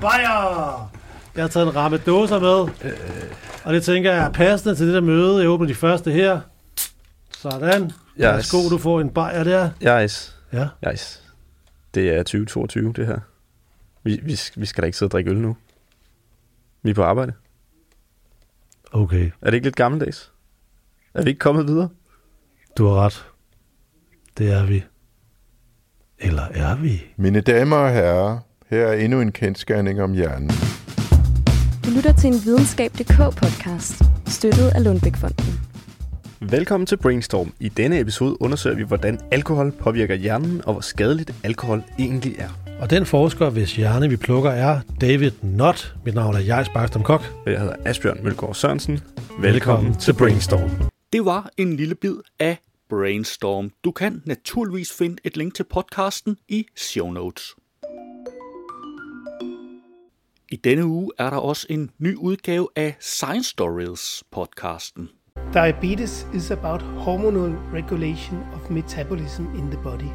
Bajer! 0.00 0.90
Jeg 1.37 1.42
har 1.42 1.49
taget 1.49 1.66
en 1.66 1.76
ramme 1.76 1.99
dåser 1.99 2.40
med, 2.40 2.90
og 3.64 3.75
det 3.75 3.83
tænker 3.83 4.12
jeg 4.12 4.25
er 4.25 4.30
passende 4.30 4.75
til 4.75 4.87
det 4.87 4.95
der 4.95 5.00
møde. 5.00 5.40
Jeg 5.40 5.49
åbner 5.49 5.66
de 5.66 5.75
første 5.75 6.11
her. 6.11 6.40
Sådan. 7.42 7.85
Yes. 7.85 7.92
Værsgo, 8.18 8.68
du 8.70 8.78
får 8.78 9.00
en 9.00 9.11
bajer 9.11 9.44
der. 9.44 9.70
Yes. 10.02 10.37
Ja. 10.52 10.68
Yes. 10.88 11.23
Det 11.94 12.11
er 12.11 12.18
2022, 12.23 12.92
det 12.92 13.06
her. 13.06 13.18
Vi, 14.02 14.20
vi, 14.23 14.38
vi 14.56 14.66
skal 14.66 14.82
da 14.82 14.87
ikke 14.87 14.99
sidde 14.99 15.09
og 15.09 15.12
drikke 15.12 15.30
øl 15.30 15.37
nu. 15.37 15.56
Vi 16.82 16.90
er 16.90 16.94
på 16.94 17.02
arbejde. 17.02 17.32
Okay. 18.92 19.30
Er 19.42 19.47
det 19.47 19.54
ikke 19.54 19.66
lidt 19.66 19.76
gammeldags? 19.76 20.32
Er 21.14 21.23
vi 21.23 21.28
ikke 21.30 21.38
kommet 21.38 21.66
videre? 21.66 21.88
Du 22.78 22.87
har 22.87 22.94
ret. 22.94 23.26
Det 24.38 24.52
er 24.52 24.66
vi. 24.66 24.85
Eller 26.18 26.42
er 26.42 26.76
vi? 26.76 27.02
Mine 27.16 27.40
damer 27.40 27.76
og 27.76 27.92
herrer, 27.92 28.38
her 28.66 28.87
er 28.87 28.92
endnu 28.92 29.20
en 29.20 29.32
kendskærning 29.32 30.02
om 30.02 30.12
hjernen. 30.12 30.50
Du 31.85 31.90
lytter 31.90 32.12
til 32.12 32.28
en 32.28 32.44
videnskab.dk 32.44 33.37
podcast, 33.37 34.02
støttet 34.26 34.68
af 34.68 34.85
Lundbækfonden. 34.85 35.70
Velkommen 36.42 36.87
til 36.87 36.97
Brainstorm. 36.97 37.52
I 37.61 37.68
denne 37.68 38.00
episode 38.00 38.42
undersøger 38.42 38.76
vi, 38.76 38.82
hvordan 38.82 39.20
alkohol 39.30 39.73
påvirker 39.73 40.14
hjernen, 40.14 40.64
og 40.64 40.73
hvor 40.73 40.80
skadeligt 40.80 41.35
alkohol 41.44 41.82
egentlig 41.99 42.35
er. 42.38 42.49
Og 42.80 42.90
den 42.90 43.06
forsker, 43.06 43.50
hvis 43.50 43.76
hjerne 43.76 44.09
vi 44.09 44.16
plukker, 44.16 44.50
er 44.50 44.80
David 45.00 45.30
Nott. 45.42 45.94
Mit 46.04 46.14
navn 46.14 46.35
er 46.35 46.40
Jais 46.40 46.68
Barkstrøm 46.68 47.02
Kok. 47.02 47.20
Og 47.47 47.52
Jeg 47.52 47.61
hedder 47.61 47.76
Asbjørn 47.85 48.25
Mølgaard 48.25 48.54
Sørensen. 48.54 49.00
Velkommen 49.40 49.94
til 49.94 50.14
Brainstorm. 50.14 50.70
Det 51.12 51.25
var 51.25 51.50
en 51.56 51.76
lille 51.76 51.94
bid 51.94 52.16
af 52.38 52.56
Brainstorm. 52.88 53.70
Du 53.85 53.90
kan 53.90 54.23
naturligvis 54.25 54.92
finde 54.92 55.16
et 55.25 55.37
link 55.37 55.54
til 55.54 55.64
podcasten 55.64 56.37
i 56.49 56.66
show 56.76 57.11
notes. 57.11 57.54
I 60.52 60.56
denne 60.56 60.87
uge 60.87 61.11
er 61.18 61.30
der 61.30 61.37
også 61.37 61.66
en 61.70 61.90
ny 61.99 62.16
udgave 62.16 62.68
af 62.76 62.97
Science 63.00 63.50
Stories 63.50 64.25
podcasten. 64.32 65.09
Diabetes 65.52 66.26
is 66.33 66.52
about 66.52 66.80
hormonal 66.80 67.59
regulation 67.73 68.40
of 68.52 68.71
metabolism 68.71 69.52
in 69.57 69.69
the 69.69 69.78
body. 69.78 70.12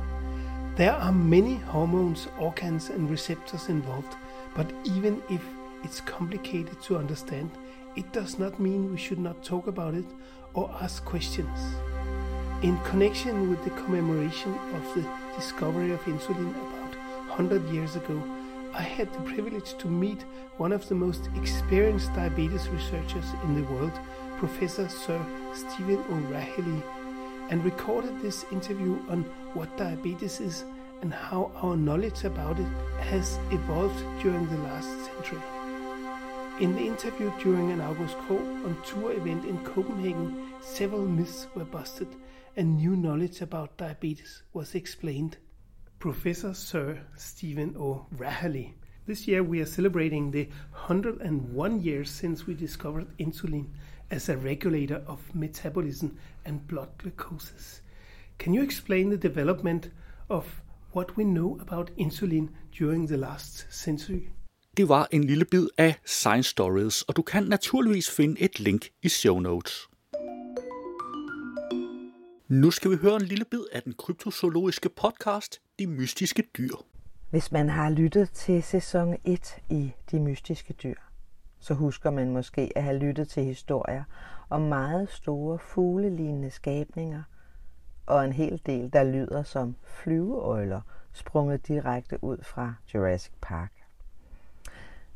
There 0.77 0.93
are 0.93 1.11
many 1.11 1.55
hormones, 1.55 2.29
organs, 2.39 2.89
and 2.89 3.09
receptors 3.09 3.67
involved, 3.67 4.15
but 4.55 4.71
even 4.85 5.21
if 5.29 5.41
it's 5.83 5.99
complicated 5.99 6.81
to 6.83 6.97
understand, 6.97 7.51
it 7.97 8.13
does 8.13 8.39
not 8.39 8.61
mean 8.61 8.89
we 8.89 8.97
should 8.97 9.19
not 9.19 9.43
talk 9.43 9.67
about 9.67 9.93
it 9.93 10.05
or 10.53 10.73
ask 10.81 11.03
questions. 11.03 11.59
In 12.61 12.77
connection 12.85 13.49
with 13.49 13.61
the 13.65 13.71
commemoration 13.71 14.57
of 14.73 14.95
the 14.95 15.05
discovery 15.35 15.91
of 15.91 15.99
insulin 16.05 16.51
about 16.51 16.95
100 17.27 17.67
years 17.73 17.97
ago, 17.97 18.23
I 18.73 18.83
had 18.83 19.11
the 19.11 19.19
privilege 19.33 19.77
to 19.79 19.87
meet 19.87 20.21
one 20.55 20.71
of 20.71 20.87
the 20.87 20.95
most 20.95 21.27
experienced 21.35 22.13
diabetes 22.13 22.69
researchers 22.69 23.25
in 23.43 23.55
the 23.55 23.69
world, 23.73 23.99
Professor 24.37 24.89
Sir 24.89 25.25
Stephen 25.53 26.03
O'Reilly, 26.09 26.83
and 27.49 27.63
recorded 27.63 28.21
this 28.21 28.45
interview 28.51 28.99
on 29.09 29.23
what 29.53 29.77
diabetes 29.77 30.41
is 30.41 30.65
and 31.01 31.13
how 31.13 31.51
our 31.55 31.77
knowledge 31.77 32.23
about 32.23 32.59
it 32.59 32.67
has 32.99 33.39
evolved 33.51 34.03
during 34.21 34.47
the 34.47 34.57
last 34.57 34.89
century. 35.05 35.41
In 36.59 36.73
the 36.75 36.85
interview 36.85 37.31
during 37.41 37.71
an 37.71 37.81
August 37.81 38.17
Krogh 38.19 38.65
on 38.65 38.77
tour 38.85 39.11
event 39.13 39.45
in 39.45 39.57
Copenhagen, 39.63 40.53
several 40.61 41.05
myths 41.05 41.47
were 41.53 41.65
busted 41.65 42.07
and 42.55 42.77
new 42.77 42.95
knowledge 42.95 43.41
about 43.41 43.77
diabetes 43.77 44.43
was 44.53 44.75
explained. 44.75 45.37
Professor 45.99 46.53
Sir 46.53 47.01
Stephen 47.17 47.75
O'Rahilly. 47.77 48.73
This 49.07 49.27
year 49.27 49.43
we 49.43 49.61
are 49.61 49.67
celebrating 49.67 50.31
the 50.31 50.47
101 50.71 51.81
years 51.81 52.09
since 52.09 52.47
we 52.47 52.55
discovered 52.55 53.05
insulin 53.19 53.65
as 54.09 54.29
a 54.29 54.35
regulator 54.35 55.01
of 55.07 55.19
metabolism 55.35 56.17
and 56.45 56.67
blood 56.67 56.87
glucoses. 56.97 57.81
Can 58.39 58.55
you 58.55 58.63
explain 58.63 59.09
the 59.09 59.29
development 59.29 59.91
of 60.29 60.45
what 60.95 61.17
we 61.17 61.23
know 61.23 61.59
about 61.61 61.91
insulin 61.97 62.49
during 62.79 63.07
the 63.07 63.17
last 63.17 63.67
century? 63.69 64.21
Det 64.77 64.89
var 64.89 65.07
en 65.11 65.23
lille 65.23 65.45
bid 65.45 65.67
af 65.77 65.95
Science 66.05 66.49
Stories, 66.49 67.01
og 67.01 67.15
du 67.15 67.21
kan 67.21 67.43
naturligvis 67.43 68.09
finde 68.11 68.41
et 68.41 68.59
link 68.59 68.89
i 69.03 69.09
show 69.09 69.39
notes. 69.39 69.87
Nu 72.47 72.71
skal 72.71 72.91
vi 72.91 72.95
høre 72.95 73.15
en 73.15 73.25
lille 73.25 73.45
bid 73.45 73.63
af 73.71 73.83
den 73.83 73.93
kryptozoologiske 73.93 74.89
podcast, 74.89 75.61
De 75.79 75.87
Mystiske 75.87 76.43
Dyr. 76.57 76.94
Hvis 77.35 77.51
man 77.51 77.69
har 77.69 77.89
lyttet 77.89 78.31
til 78.31 78.63
sæson 78.63 79.15
1 79.23 79.57
i 79.69 79.93
De 80.11 80.19
Mystiske 80.19 80.73
Dyr, 80.73 80.95
så 81.59 81.73
husker 81.73 82.09
man 82.09 82.29
måske 82.29 82.71
at 82.75 82.83
have 82.83 82.97
lyttet 82.97 83.29
til 83.29 83.43
historier 83.43 84.03
om 84.49 84.61
meget 84.61 85.09
store 85.09 85.59
fuglelignende 85.59 86.49
skabninger, 86.49 87.23
og 88.05 88.25
en 88.25 88.33
hel 88.33 88.61
del, 88.65 88.93
der 88.93 89.03
lyder 89.03 89.43
som 89.43 89.75
flyveøjler, 89.83 90.81
sprunget 91.13 91.67
direkte 91.67 92.23
ud 92.23 92.37
fra 92.43 92.73
Jurassic 92.93 93.33
Park. 93.41 93.71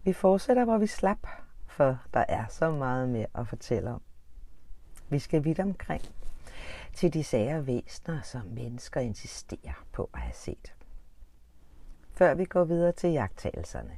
Vi 0.03 0.13
fortsætter, 0.13 0.65
hvor 0.65 0.77
vi 0.77 0.87
slap, 0.87 1.27
for 1.67 1.97
der 2.13 2.25
er 2.27 2.45
så 2.49 2.71
meget 2.71 3.09
mere 3.09 3.27
at 3.35 3.47
fortælle 3.47 3.89
om. 3.89 4.01
Vi 5.09 5.19
skal 5.19 5.43
vidt 5.43 5.59
omkring 5.59 6.01
til 6.93 7.13
de 7.13 7.23
sager 7.23 7.61
væsner, 7.61 8.21
som 8.21 8.41
mennesker 8.45 9.01
insisterer 9.01 9.85
på 9.91 10.09
at 10.13 10.19
have 10.19 10.35
set. 10.35 10.73
Før 12.19 12.33
vi 12.33 12.45
går 12.45 12.63
videre 12.63 12.91
til 12.91 13.09
jagttagelserne, 13.09 13.91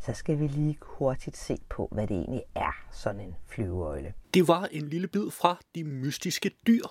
så 0.00 0.12
skal 0.12 0.38
vi 0.38 0.46
lige 0.46 0.78
hurtigt 0.82 1.36
se 1.36 1.56
på, 1.68 1.88
hvad 1.92 2.06
det 2.06 2.16
egentlig 2.16 2.42
er, 2.54 2.84
sådan 2.92 3.20
en 3.20 3.34
flyveøjle. 3.46 4.14
Det 4.34 4.48
var 4.48 4.68
en 4.72 4.88
lille 4.88 5.08
bid 5.08 5.30
fra 5.30 5.56
De 5.74 5.84
Mystiske 5.84 6.50
Dyr. 6.66 6.82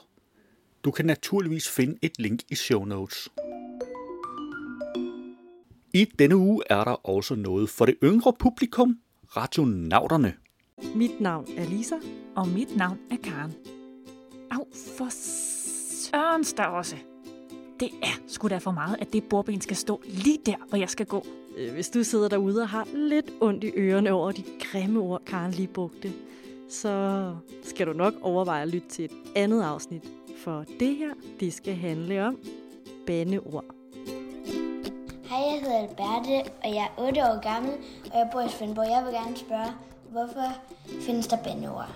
Du 0.84 0.92
kan 0.92 1.06
naturligvis 1.06 1.70
finde 1.70 1.98
et 2.02 2.20
link 2.20 2.40
i 2.50 2.56
show 2.56 2.86
notes. 2.86 3.30
I 5.94 6.06
denne 6.20 6.38
uge 6.38 6.64
er 6.70 6.84
der 6.84 7.10
også 7.10 7.36
noget 7.36 7.70
for 7.70 7.86
det 7.86 7.96
yngre 8.04 8.34
publikum, 8.40 9.00
radionauterne. 9.38 10.34
Mit 10.96 11.22
navn 11.22 11.48
er 11.58 11.66
Lisa. 11.66 11.96
Og 12.36 12.48
mit 12.48 12.78
navn 12.78 12.98
er 13.12 13.18
Karen. 13.24 13.54
Au, 14.52 14.66
for 14.98 15.08
sørens 15.10 16.54
der 16.54 16.64
også. 16.64 16.96
Det 17.80 17.90
er 18.04 18.20
sgu 18.28 18.48
da 18.48 18.58
for 18.58 18.72
meget, 18.72 18.98
at 19.00 19.14
det 19.14 19.24
bordben 19.24 19.62
skal 19.62 19.76
stå 19.78 20.02
lige 20.06 20.40
der, 20.46 20.56
hvor 20.70 20.78
jeg 20.78 20.90
skal 20.90 21.06
gå. 21.06 21.26
Øh, 21.58 21.74
Hvis 21.74 21.90
du 21.90 22.04
sidder 22.04 22.28
derude 22.30 22.62
og 22.62 22.70
har 22.70 22.88
lidt 22.94 23.32
ondt 23.42 23.64
i 23.64 23.72
ørerne 23.76 24.12
over 24.12 24.32
de 24.32 24.44
grimme 24.60 25.00
ord, 25.00 25.22
Karen 25.26 25.52
lige 25.52 25.68
brugte, 25.68 26.14
så 26.70 27.36
skal 27.64 27.88
du 27.88 27.94
nok 27.94 28.14
overveje 28.22 28.62
at 28.62 28.68
lytte 28.68 28.88
til 28.90 29.06
et 29.06 29.12
andet 29.36 29.64
afsnit. 29.64 30.04
For 30.44 30.66
det 30.80 30.96
her, 30.96 31.14
det 31.40 31.54
skal 31.54 31.76
handle 31.76 32.26
om 32.28 32.38
bandeord. 33.08 33.66
Hej, 35.30 35.40
jeg 35.40 35.60
hedder 35.62 35.78
Alberte, 35.78 36.52
og 36.64 36.70
jeg 36.76 36.90
er 36.98 37.02
8 37.08 37.20
år 37.24 37.42
gammel, 37.54 37.72
og 38.06 38.18
jeg 38.18 38.30
bor 38.32 38.42
i 38.42 38.50
Svendborg. 38.50 38.88
Jeg 38.88 39.04
vil 39.06 39.14
gerne 39.14 39.38
spørge, 39.38 39.72
hvorfor 40.12 40.58
findes 41.02 41.28
der 41.28 41.38
bandeord? 41.44 41.90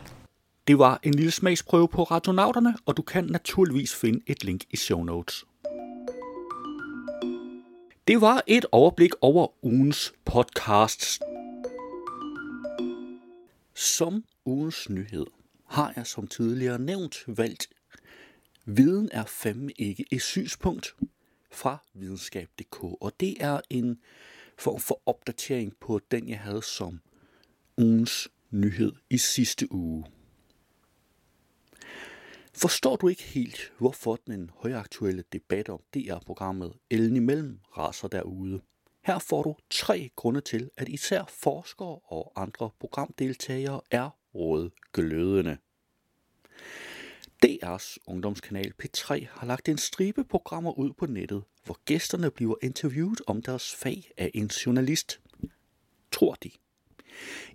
Det 0.67 0.79
var 0.79 0.99
en 1.03 1.13
lille 1.13 1.31
smagsprøve 1.31 1.87
på 1.87 2.03
radionauterne, 2.03 2.75
og 2.85 2.97
du 2.97 3.01
kan 3.01 3.23
naturligvis 3.23 3.95
finde 3.95 4.19
et 4.27 4.43
link 4.43 4.61
i 4.71 4.77
show 4.77 5.03
notes. 5.03 5.45
Det 8.07 8.21
var 8.21 8.43
et 8.47 8.65
overblik 8.71 9.11
over 9.21 9.65
ugens 9.65 10.13
podcasts. 10.25 11.19
Som 13.73 14.25
ugens 14.45 14.89
nyhed 14.89 15.25
har 15.65 15.93
jeg 15.95 16.07
som 16.07 16.27
tidligere 16.27 16.79
nævnt 16.79 17.23
valgt 17.27 17.67
Viden 18.65 19.09
er 19.11 19.23
fandme 19.25 19.71
ikke 19.71 20.05
et 20.11 20.21
synspunkt 20.21 20.95
fra 21.51 21.77
videnskab.dk, 21.93 22.83
og 22.83 23.11
det 23.19 23.35
er 23.39 23.59
en 23.69 23.99
form 24.57 24.79
for 24.79 25.01
opdatering 25.05 25.73
på 25.79 25.99
den, 26.11 26.29
jeg 26.29 26.39
havde 26.39 26.61
som 26.61 26.99
ugens 27.77 28.29
nyhed 28.51 28.91
i 29.09 29.17
sidste 29.17 29.71
uge. 29.71 30.05
Forstår 32.55 32.95
du 32.95 33.07
ikke 33.07 33.23
helt, 33.23 33.73
hvorfor 33.77 34.19
den 34.27 34.51
højaktuelle 34.57 35.23
debat 35.33 35.69
om 35.69 35.79
DR-programmet 35.93 36.73
Ellen 36.89 37.15
imellem 37.15 37.59
raser 37.77 38.07
derude? 38.07 38.61
Her 39.05 39.19
får 39.19 39.43
du 39.43 39.55
tre 39.69 40.09
grunde 40.15 40.41
til, 40.41 40.69
at 40.77 40.89
især 40.89 41.23
forskere 41.29 41.99
og 42.03 42.31
andre 42.35 42.69
programdeltagere 42.79 43.81
er 43.91 44.09
råd 44.35 44.69
glødende. 44.93 45.57
DR's 47.45 47.97
ungdomskanal 48.07 48.73
P3 48.83 49.25
har 49.29 49.45
lagt 49.47 49.69
en 49.69 49.77
stribe 49.77 50.23
programmer 50.23 50.71
ud 50.71 50.93
på 50.93 51.05
nettet, 51.05 51.43
hvor 51.65 51.77
gæsterne 51.85 52.31
bliver 52.31 52.55
interviewet 52.61 53.21
om 53.27 53.41
deres 53.41 53.75
fag 53.75 54.11
af 54.17 54.31
en 54.33 54.47
journalist. 54.47 55.21
Tror 56.11 56.33
de. 56.33 56.51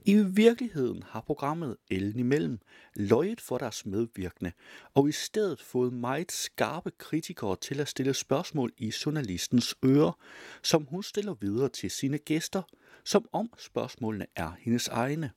I 0.04 0.14
virkeligheden 0.14 1.02
har 1.02 1.20
programmet 1.20 1.76
Ellen 1.90 2.18
imellem 2.18 2.58
løjet 2.94 3.40
for 3.40 3.58
deres 3.58 3.86
medvirkende, 3.86 4.52
og 4.94 5.08
i 5.08 5.12
stedet 5.12 5.62
fået 5.62 5.92
meget 5.92 6.32
skarpe 6.32 6.90
kritikere 6.98 7.56
til 7.56 7.80
at 7.80 7.88
stille 7.88 8.14
spørgsmål 8.14 8.72
i 8.76 8.92
journalistens 9.06 9.74
ører, 9.84 10.18
som 10.62 10.86
hun 10.90 11.02
stiller 11.02 11.34
videre 11.34 11.68
til 11.68 11.90
sine 11.90 12.18
gæster, 12.18 12.62
som 13.04 13.28
om 13.32 13.52
spørgsmålene 13.58 14.26
er 14.36 14.52
hendes 14.60 14.88
egne. 14.88 15.30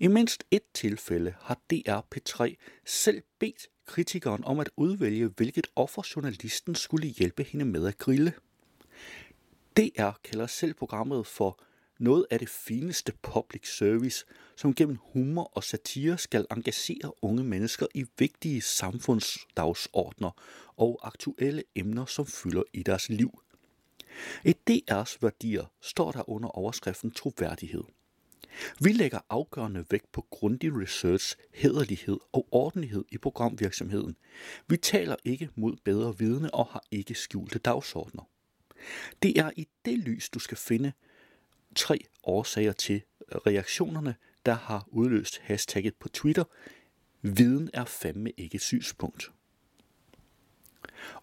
I 0.00 0.06
mindst 0.06 0.44
et 0.50 0.62
tilfælde 0.74 1.34
har 1.40 1.60
DR 1.70 2.00
P3 2.14 2.54
selv 2.86 3.22
bedt 3.38 3.66
kritikeren 3.86 4.44
om 4.44 4.60
at 4.60 4.70
udvælge, 4.76 5.26
hvilket 5.26 5.66
offer 5.76 6.02
journalisten 6.16 6.74
skulle 6.74 7.08
hjælpe 7.08 7.42
hende 7.42 7.64
med 7.64 7.86
at 7.86 7.98
grille. 7.98 8.32
DR 9.76 10.10
kalder 10.24 10.46
selv 10.46 10.74
programmet 10.74 11.26
for 11.26 11.62
noget 12.02 12.26
af 12.30 12.38
det 12.38 12.48
fineste 12.48 13.12
public 13.22 13.76
service, 13.76 14.24
som 14.56 14.74
gennem 14.74 14.98
humor 15.02 15.50
og 15.54 15.64
satire 15.64 16.18
skal 16.18 16.46
engagere 16.50 17.12
unge 17.22 17.44
mennesker 17.44 17.86
i 17.94 18.04
vigtige 18.18 18.62
samfundsdagsordner 18.62 20.30
og 20.76 21.00
aktuelle 21.02 21.62
emner, 21.74 22.06
som 22.06 22.26
fylder 22.26 22.62
i 22.72 22.82
deres 22.82 23.08
liv. 23.08 23.42
Et 24.44 24.56
DR's 24.70 25.16
værdier 25.20 25.64
står 25.80 26.12
der 26.12 26.30
under 26.30 26.48
overskriften 26.48 27.10
troværdighed. 27.10 27.82
Vi 28.80 28.92
lægger 28.92 29.18
afgørende 29.30 29.84
vægt 29.90 30.12
på 30.12 30.26
grundig 30.30 30.80
research, 30.82 31.36
hederlighed 31.54 32.18
og 32.32 32.48
ordentlighed 32.50 33.04
i 33.12 33.18
programvirksomheden. 33.18 34.16
Vi 34.68 34.76
taler 34.76 35.16
ikke 35.24 35.50
mod 35.54 35.76
bedre 35.84 36.18
vidne 36.18 36.54
og 36.54 36.66
har 36.66 36.84
ikke 36.90 37.14
skjulte 37.14 37.58
dagsordner. 37.58 38.28
Det 39.22 39.38
er 39.38 39.50
i 39.56 39.68
det 39.84 39.98
lys, 39.98 40.28
du 40.28 40.38
skal 40.38 40.56
finde 40.56 40.92
tre 41.76 41.98
årsager 42.22 42.72
til 42.72 43.02
øh, 43.32 43.38
reaktionerne, 43.46 44.14
der 44.46 44.54
har 44.54 44.88
udløst 44.88 45.38
hashtagget 45.38 45.94
på 45.94 46.08
Twitter. 46.08 46.44
Viden 47.22 47.70
er 47.74 47.84
fandme 47.84 48.30
ikke 48.30 48.54
et 48.54 48.60
synspunkt. 48.60 49.32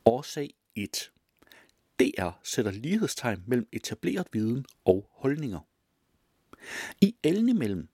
Årsag 0.06 0.54
1. 0.76 1.12
DR 2.00 2.30
sætter 2.44 2.72
lighedstegn 2.72 3.44
mellem 3.48 3.68
etableret 3.72 4.28
viden 4.34 4.66
og 4.86 5.10
holdninger. 5.12 5.60
I 7.02 7.16
Ellen 7.24 7.50
imellem 7.50 7.90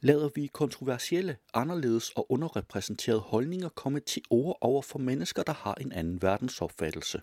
lader 0.00 0.28
vi 0.34 0.46
kontroversielle, 0.46 1.36
anderledes 1.54 2.10
og 2.10 2.32
underrepræsenterede 2.32 3.20
holdninger 3.20 3.68
komme 3.68 4.00
til 4.00 4.22
ord 4.30 4.58
over 4.60 4.82
for 4.82 4.98
mennesker, 4.98 5.42
der 5.42 5.52
har 5.52 5.74
en 5.74 5.92
anden 5.92 6.22
verdensopfattelse. 6.22 7.20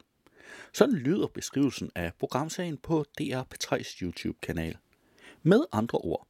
Sådan 0.74 0.96
lyder 0.96 1.28
beskrivelsen 1.28 1.92
af 1.96 2.12
programserien 2.20 2.78
på 2.78 3.06
DR 3.20 3.42
P3's 3.42 4.02
YouTube-kanal. 4.02 4.78
Med 5.44 5.66
andre 5.72 5.98
ord, 5.98 6.28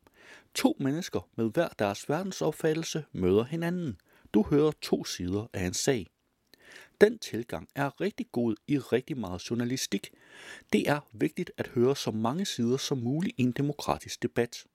to 0.54 0.78
mennesker 0.80 1.30
med 1.36 1.52
hver 1.54 1.68
deres 1.80 2.10
verdensopfattelse 2.10 3.06
møder 3.12 3.44
hinanden. 3.44 3.98
Du 4.34 4.46
hører 4.50 4.72
to 4.82 5.06
sider 5.06 5.48
af 5.54 5.66
en 5.66 5.74
sag. 5.74 6.08
Den 7.02 7.20
tilgang 7.20 7.68
er 7.76 8.02
rigtig 8.02 8.26
god 8.32 8.56
i 8.68 8.78
rigtig 8.78 9.18
meget 9.18 9.50
journalistik. 9.50 10.10
Det 10.74 10.90
er 10.90 11.00
vigtigt 11.14 11.52
at 11.58 11.68
høre 11.68 11.96
så 11.96 12.12
mange 12.12 12.46
sider 12.46 12.78
som 12.78 12.98
muligt 12.98 13.36
i 13.38 13.42
en 13.42 13.52
demokratisk 13.52 14.24
debat. 14.24 14.66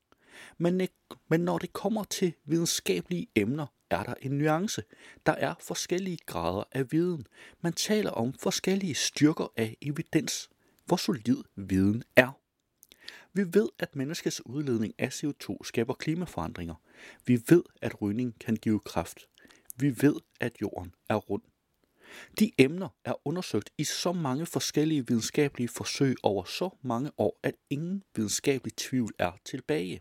Men, 0.59 0.88
men 1.29 1.40
når 1.40 1.59
det 1.59 1.72
kommer 1.72 2.05
til 2.05 2.33
videnskabelige 2.44 3.26
emner, 3.35 3.66
er 3.90 4.03
der 4.03 4.14
en 4.20 4.31
nuance. 4.31 4.83
Der 5.26 5.33
er 5.33 5.55
forskellige 5.61 6.18
grader 6.26 6.64
af 6.72 6.92
viden. 6.92 7.26
Man 7.61 7.72
taler 7.72 8.11
om 8.11 8.33
forskellige 8.33 8.94
styrker 8.94 9.53
af 9.57 9.76
evidens. 9.83 10.50
Hvor 10.87 10.96
solid 10.96 11.42
viden 11.57 12.03
er. 12.16 12.31
Vi 13.33 13.55
ved, 13.55 13.68
at 13.79 13.96
menneskets 13.96 14.46
udledning 14.46 14.94
af 14.98 15.09
CO2 15.09 15.57
skaber 15.64 15.94
klimaforandringer. 15.94 16.74
Vi 17.26 17.42
ved, 17.48 17.62
at 17.83 18.03
rygning 18.03 18.38
kan 18.38 18.57
give 18.57 18.81
kraft. 18.81 19.29
Vi 19.76 20.03
ved, 20.03 20.16
at 20.40 20.53
jorden 20.61 20.94
er 21.09 21.14
rund. 21.16 21.42
De 22.38 22.53
emner 22.59 22.88
er 23.05 23.29
undersøgt 23.29 23.70
i 23.79 23.85
så 23.85 24.12
mange 24.12 24.46
forskellige 24.46 25.07
videnskabelige 25.07 25.68
forsøg 25.68 26.16
over 26.22 26.44
så 26.44 26.70
mange 26.83 27.11
år, 27.18 27.40
at 27.42 27.55
ingen 27.70 28.03
videnskabelig 28.16 28.76
tvivl 28.76 29.12
er 29.18 29.33
tilbage. 29.44 30.00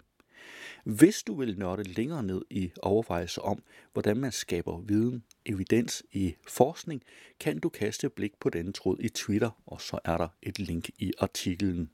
Hvis 0.83 1.23
du 1.23 1.35
vil 1.35 1.59
nørde 1.59 1.83
længere 1.83 2.23
ned 2.23 2.41
i 2.49 2.71
overvejelser 2.81 3.41
om, 3.41 3.63
hvordan 3.93 4.17
man 4.17 4.31
skaber 4.31 4.79
viden, 4.79 5.23
evidens 5.45 6.03
i 6.11 6.35
forskning, 6.47 7.03
kan 7.39 7.59
du 7.59 7.69
kaste 7.69 8.07
et 8.07 8.13
blik 8.13 8.39
på 8.39 8.49
denne 8.49 8.73
tråd 8.73 8.97
i 8.99 9.09
Twitter, 9.09 9.61
og 9.65 9.81
så 9.81 9.99
er 10.03 10.17
der 10.17 10.27
et 10.41 10.59
link 10.59 10.89
i 10.89 11.13
artiklen. 11.19 11.89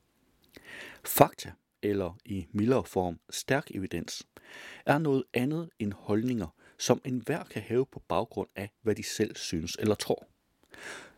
Fakta, 1.06 1.52
eller 1.82 2.18
i 2.26 2.48
mildere 2.52 2.86
form 2.86 3.20
stærk 3.30 3.72
evidens, 3.72 4.28
er 4.86 4.98
noget 4.98 5.24
andet 5.34 5.70
end 5.80 5.94
holdninger, 5.94 6.48
som 6.78 7.02
enhver 7.06 7.44
kan 7.44 7.62
have 7.62 7.86
på 7.86 8.00
baggrund 8.08 8.50
af, 8.56 8.72
hvad 8.82 8.96
de 8.96 9.04
selv 9.04 9.36
synes 9.36 9.78
eller 9.80 9.96
tror. 9.96 10.28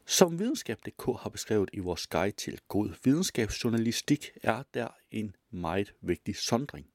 Som 0.06 0.40
videnskab.dk 0.40 1.22
har 1.22 1.30
beskrevet 1.30 1.70
i 1.74 1.80
vores 1.80 2.08
guide 2.08 2.36
til 2.36 2.60
god 2.68 2.90
videnskabsjournalistik, 3.04 4.30
er 4.44 4.64
der 4.74 4.88
en 5.12 5.36
meget 5.52 5.94
vigtig 6.02 6.36
sondring. 6.36 6.88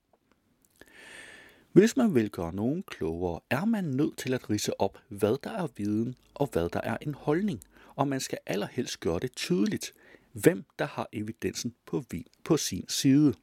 Hvis 1.72 1.96
man 1.96 2.14
vil 2.14 2.30
gøre 2.30 2.54
nogen 2.54 2.82
klogere, 2.82 3.40
er 3.50 3.64
man 3.64 3.84
nødt 3.84 4.18
til 4.18 4.34
at 4.34 4.50
rise 4.50 4.80
op, 4.80 4.98
hvad 5.08 5.36
der 5.44 5.50
er 5.50 5.68
viden 5.76 6.14
og 6.34 6.48
hvad 6.52 6.68
der 6.68 6.80
er 6.80 6.96
en 7.00 7.14
holdning, 7.14 7.60
og 7.94 8.08
man 8.08 8.20
skal 8.20 8.38
allerhelst 8.46 9.00
gøre 9.00 9.18
det 9.18 9.36
tydeligt, 9.36 9.92
hvem 10.32 10.64
der 10.78 10.84
har 10.86 11.08
evidensen 11.12 11.74
på, 11.86 12.04
vi- 12.10 12.26
på 12.44 12.56
sin 12.56 12.84
side. 12.88 13.34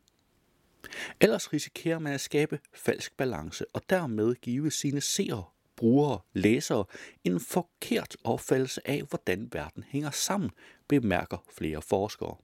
Ellers 1.21 1.53
risikerer 1.53 1.99
man 1.99 2.13
at 2.13 2.21
skabe 2.21 2.59
falsk 2.73 3.17
balance 3.17 3.65
og 3.73 3.81
dermed 3.89 4.35
give 4.35 4.71
sine 4.71 5.01
seere, 5.01 5.43
brugere, 5.75 6.19
læsere 6.33 6.85
en 7.23 7.39
forkert 7.39 8.17
opfattelse 8.23 8.87
af, 8.87 9.01
hvordan 9.09 9.49
verden 9.51 9.83
hænger 9.87 10.11
sammen, 10.11 10.51
bemærker 10.87 11.37
flere 11.57 11.81
forskere. 11.81 12.35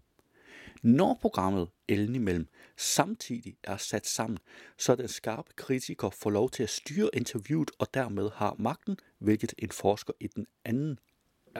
Når 0.85 1.17
programmet 1.21 1.67
Ellen 1.87 2.15
imellem 2.15 2.47
samtidig 2.77 3.57
er 3.63 3.77
sat 3.77 4.07
sammen, 4.07 4.39
så 4.77 4.95
den 4.95 5.07
skarpe 5.07 5.53
kritiker 5.55 6.09
får 6.09 6.29
lov 6.29 6.49
til 6.49 6.63
at 6.63 6.69
styre 6.69 7.09
interviewet 7.13 7.71
og 7.79 7.87
dermed 7.93 8.29
har 8.35 8.55
magten, 8.59 8.97
hvilket 9.19 9.53
en 9.57 9.69
forsker 9.69 10.13
i, 10.19 10.27
den 10.27 10.47
anden, 10.65 10.99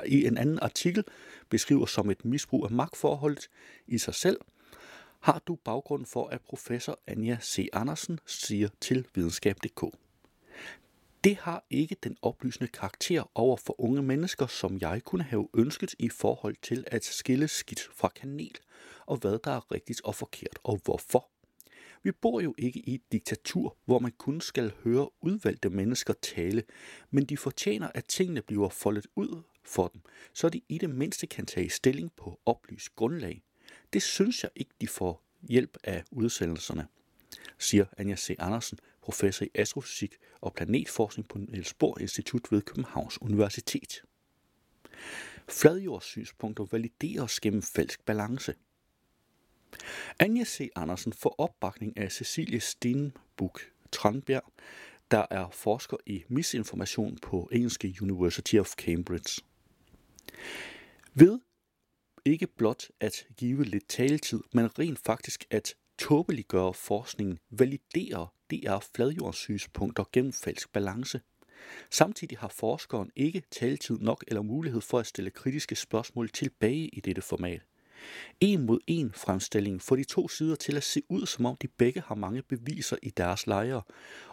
i 0.06 0.26
en 0.26 0.38
anden 0.38 0.60
artikel 0.62 1.04
beskriver 1.50 1.86
som 1.86 2.10
et 2.10 2.26
misbrug 2.26 2.66
af 2.66 2.72
magtforholdet 2.72 3.50
i 3.88 3.98
sig 3.98 4.14
selv, 4.14 4.40
har 5.20 5.42
du 5.48 5.56
baggrund 5.56 6.06
for, 6.06 6.28
at 6.28 6.42
professor 6.42 7.00
Anja 7.08 7.38
C. 7.42 7.68
Andersen 7.74 8.20
siger 8.26 8.70
til 8.82 9.08
videnskab.dk. 9.16 10.05
Det 11.26 11.38
har 11.38 11.66
ikke 11.70 11.96
den 12.04 12.18
oplysende 12.22 12.68
karakter 12.68 13.32
over 13.36 13.58
for 13.58 13.82
unge 13.82 14.04
mennesker, 14.04 14.48
som 14.48 14.78
jeg 14.82 15.02
kunne 15.04 15.24
have 15.24 15.48
ønsket 15.54 15.96
i 16.00 16.10
forhold 16.10 16.56
til 16.62 16.84
at 16.88 17.06
skille 17.06 17.48
skidt 17.48 17.90
fra 17.94 18.12
kanel, 18.16 18.58
og 19.06 19.18
hvad 19.18 19.40
der 19.44 19.52
er 19.52 19.72
rigtigt 19.72 20.02
og 20.04 20.16
forkert, 20.16 20.60
og 20.64 20.80
hvorfor. 20.84 21.30
Vi 22.04 22.12
bor 22.12 22.42
jo 22.42 22.56
ikke 22.58 22.80
i 22.80 22.94
et 22.94 23.12
diktatur, 23.12 23.78
hvor 23.86 24.00
man 24.00 24.12
kun 24.12 24.42
skal 24.42 24.74
høre 24.84 25.10
udvalgte 25.22 25.70
mennesker 25.70 26.14
tale, 26.22 26.64
men 27.12 27.26
de 27.26 27.38
fortjener, 27.38 27.90
at 27.96 28.06
tingene 28.06 28.42
bliver 28.42 28.70
foldet 28.70 29.08
ud 29.16 29.42
for 29.64 29.88
dem, 29.88 30.02
så 30.34 30.50
de 30.50 30.62
i 30.70 30.78
det 30.78 30.90
mindste 30.90 31.28
kan 31.28 31.46
tage 31.46 31.70
stilling 31.70 32.12
på 32.18 32.40
oplyst 32.46 32.96
grundlag. 32.96 33.44
Det 33.94 34.02
synes 34.02 34.44
jeg 34.44 34.52
ikke, 34.56 34.72
de 34.82 34.88
får 34.88 35.24
hjælp 35.42 35.78
af 35.84 36.04
udsendelserne, 36.12 36.88
siger 37.60 37.86
Anja 37.98 38.16
C. 38.16 38.36
Andersen, 38.40 38.80
professor 39.06 39.46
i 39.46 39.50
astrofysik 39.56 40.16
og 40.42 40.54
planetforskning 40.54 41.28
på 41.28 41.38
Niels 41.38 41.74
Bohr 41.74 42.00
Institut 42.00 42.52
ved 42.52 42.62
Københavns 42.62 43.22
Universitet. 43.22 44.02
Fladjordssynspunkter 45.50 46.66
valideres 46.72 47.40
gennem 47.40 47.62
falsk 47.62 48.06
balance. 48.06 48.54
Anja 50.20 50.44
C. 50.44 50.70
Andersen 50.76 51.14
får 51.14 51.36
opbakning 51.38 51.98
af 51.98 52.12
Cecilie 52.12 52.60
Stenbuk 52.60 53.62
Tranbjerg, 53.92 54.54
der 55.12 55.26
er 55.32 55.50
forsker 55.50 55.98
i 56.06 56.24
misinformation 56.28 57.18
på 57.18 57.50
engelske 57.52 57.98
University 58.02 58.56
of 58.56 58.74
Cambridge. 58.74 59.42
Ved 61.14 61.40
ikke 62.26 62.48
blot 62.48 62.90
at 63.00 63.28
give 63.38 63.64
lidt 63.64 63.88
taletid, 63.88 64.40
men 64.54 64.80
rent 64.80 65.00
faktisk 65.00 65.46
at 65.50 65.76
tåbeliggøre 65.98 66.74
forskningen, 66.74 67.40
validere 67.50 68.28
DR 68.52 68.80
fladjordssynspunkter 68.96 70.04
gennem 70.12 70.34
falsk 70.34 70.74
balance. 70.74 71.22
Samtidig 71.92 72.38
har 72.38 72.48
forskeren 72.48 73.12
ikke 73.16 73.44
taletid 73.52 74.00
nok 74.00 74.24
eller 74.28 74.42
mulighed 74.42 74.82
for 74.82 75.00
at 75.00 75.08
stille 75.08 75.30
kritiske 75.30 75.76
spørgsmål 75.76 76.30
tilbage 76.30 76.88
i 76.88 77.00
dette 77.00 77.22
format. 77.22 77.62
En 78.40 78.66
mod 78.66 78.80
en 78.88 79.12
fremstilling 79.14 79.82
får 79.82 79.96
de 79.96 80.04
to 80.04 80.28
sider 80.28 80.56
til 80.56 80.78
at 80.78 80.84
se 80.84 81.02
ud, 81.10 81.26
som 81.26 81.46
om 81.46 81.56
de 81.56 81.68
begge 81.68 82.02
har 82.02 82.16
mange 82.16 82.42
beviser 82.42 82.98
i 83.04 83.10
deres 83.10 83.48
lejre, 83.48 83.82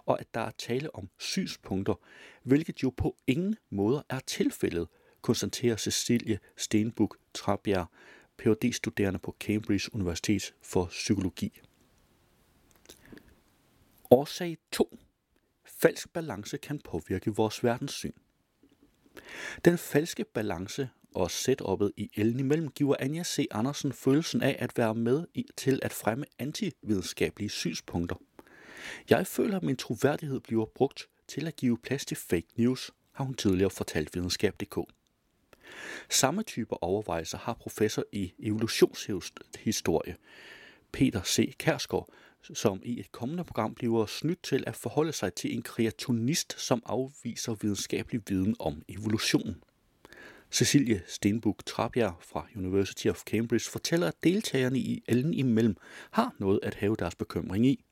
og 0.06 0.20
at 0.20 0.34
der 0.34 0.40
er 0.40 0.50
tale 0.50 0.94
om 0.94 1.08
synspunkter, 1.18 1.94
hvilket 2.42 2.82
jo 2.82 2.90
på 2.96 3.16
ingen 3.26 3.56
måde 3.70 4.04
er 4.08 4.20
tilfældet, 4.26 4.88
konstaterer 5.22 5.76
Cecilie 5.76 6.38
Stenbuk 6.56 7.16
Trabjerg, 7.34 7.86
phd 8.38 8.72
studerende 8.72 9.18
på 9.18 9.36
Cambridge 9.40 9.94
Universitet 9.94 10.54
for 10.62 10.86
Psykologi. 10.86 11.60
Årsag 14.10 14.58
2. 14.72 14.98
Falsk 15.64 16.12
balance 16.12 16.58
kan 16.58 16.80
påvirke 16.84 17.34
vores 17.34 17.64
verdenssyn. 17.64 18.12
Den 19.64 19.78
falske 19.78 20.24
balance 20.24 20.88
og 21.14 21.26
setup'et 21.26 21.90
i 21.96 22.10
Ellen 22.16 22.40
imellem 22.40 22.70
giver 22.70 22.96
Anja 23.00 23.24
C. 23.24 23.46
Andersen 23.50 23.92
følelsen 23.92 24.42
af 24.42 24.56
at 24.58 24.72
være 24.76 24.94
med 24.94 25.26
i, 25.34 25.46
til 25.56 25.80
at 25.82 25.92
fremme 25.92 26.24
antividenskabelige 26.38 27.50
synspunkter. 27.50 28.16
Jeg 29.10 29.26
føler, 29.26 29.56
at 29.56 29.62
min 29.62 29.76
troværdighed 29.76 30.40
bliver 30.40 30.66
brugt 30.66 31.08
til 31.28 31.46
at 31.46 31.56
give 31.56 31.78
plads 31.78 32.06
til 32.06 32.16
fake 32.16 32.48
news, 32.56 32.90
har 33.12 33.24
hun 33.24 33.34
tidligere 33.34 33.70
fortalt 33.70 34.14
videnskab.dk. 34.14 34.78
Samme 36.10 36.42
type 36.42 36.82
overvejelser 36.82 37.38
har 37.38 37.54
professor 37.54 38.04
i 38.12 38.32
evolutionshistorie, 38.38 40.16
Peter 40.92 41.22
C. 41.22 41.56
Kærsgaard, 41.58 42.08
som 42.54 42.80
i 42.84 43.00
et 43.00 43.12
kommende 43.12 43.44
program 43.44 43.74
bliver 43.74 44.06
snydt 44.06 44.42
til 44.42 44.64
at 44.66 44.76
forholde 44.76 45.12
sig 45.12 45.34
til 45.34 45.54
en 45.54 45.62
kreationist, 45.62 46.60
som 46.60 46.82
afviser 46.86 47.54
videnskabelig 47.54 48.20
viden 48.28 48.56
om 48.58 48.82
evolution. 48.88 49.62
Cecilie 50.50 51.02
Stenbuk 51.06 51.66
Trabjerg 51.66 52.14
fra 52.20 52.46
University 52.56 53.06
of 53.06 53.22
Cambridge 53.22 53.70
fortæller, 53.70 54.08
at 54.08 54.24
deltagerne 54.24 54.78
i 54.78 55.02
Ellen 55.08 55.34
imellem 55.34 55.76
har 56.10 56.34
noget 56.38 56.60
at 56.62 56.74
have 56.74 56.96
deres 56.98 57.14
bekymring 57.14 57.66
i. 57.66 57.84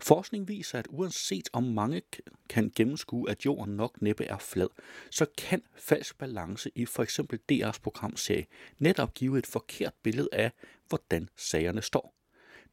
Forskning 0.00 0.48
viser, 0.48 0.78
at 0.78 0.86
uanset 0.90 1.48
om 1.52 1.62
mange 1.62 2.02
kan 2.48 2.72
gennemskue, 2.76 3.30
at 3.30 3.44
jorden 3.44 3.76
nok 3.76 4.02
næppe 4.02 4.24
er 4.24 4.38
flad, 4.38 4.68
så 5.10 5.26
kan 5.38 5.62
falsk 5.76 6.18
balance 6.18 6.70
i 6.74 6.86
for 6.86 7.02
eksempel 7.02 7.38
DR's 7.52 7.80
programserie 7.82 8.46
netop 8.78 9.14
give 9.14 9.38
et 9.38 9.46
forkert 9.46 9.94
billede 10.02 10.28
af, 10.32 10.50
hvordan 10.88 11.28
sagerne 11.36 11.82
står. 11.82 12.14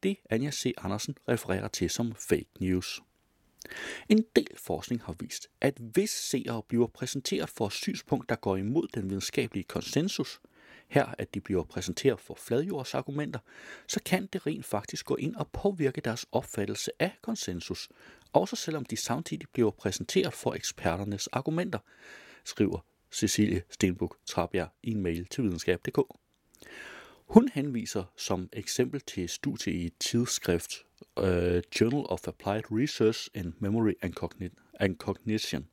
Det 0.02 0.16
Anja 0.30 0.50
C. 0.50 0.72
Andersen 0.78 1.16
refererer 1.28 1.68
til 1.68 1.90
som 1.90 2.14
fake 2.14 2.50
news. 2.60 3.00
En 4.08 4.24
del 4.36 4.56
forskning 4.56 5.02
har 5.02 5.16
vist, 5.20 5.48
at 5.60 5.74
hvis 5.78 6.10
seere 6.10 6.62
bliver 6.68 6.86
præsenteret 6.86 7.48
for 7.48 7.66
et 7.66 7.72
synspunkt, 7.72 8.28
der 8.28 8.36
går 8.36 8.56
imod 8.56 8.88
den 8.94 9.10
videnskabelige 9.10 9.64
konsensus, 9.64 10.40
her 10.90 11.14
at 11.18 11.34
de 11.34 11.40
bliver 11.40 11.64
præsenteret 11.64 12.20
for 12.20 12.34
fladjordsargumenter, 12.34 13.38
så 13.86 14.00
kan 14.04 14.26
det 14.26 14.46
rent 14.46 14.64
faktisk 14.64 15.06
gå 15.06 15.16
ind 15.16 15.36
og 15.36 15.48
påvirke 15.52 16.00
deres 16.00 16.26
opfattelse 16.32 16.90
af 16.98 17.10
konsensus, 17.22 17.88
også 18.32 18.56
selvom 18.56 18.84
de 18.84 18.96
samtidig 18.96 19.46
bliver 19.52 19.70
præsenteret 19.70 20.34
for 20.34 20.54
eksperternes 20.54 21.26
argumenter, 21.26 21.78
skriver 22.44 22.78
Cecilie 23.12 23.62
Stenbuk 23.70 24.16
Trabjerg 24.26 24.68
i 24.82 24.90
en 24.90 25.00
mail 25.00 25.26
til 25.26 25.44
videnskab.dk. 25.44 25.98
Hun 27.26 27.48
henviser 27.54 28.04
som 28.16 28.48
eksempel 28.52 29.00
til 29.00 29.28
studie 29.28 29.72
i 29.72 29.90
tidsskrift 30.00 30.72
uh, 31.16 31.26
Journal 31.80 32.04
of 32.08 32.28
Applied 32.28 32.62
Research 32.70 33.28
in 33.34 33.54
Memory 33.58 33.92
and, 34.02 34.14
Cogn- 34.20 34.74
and 34.80 34.96
Cognition. 34.96 35.66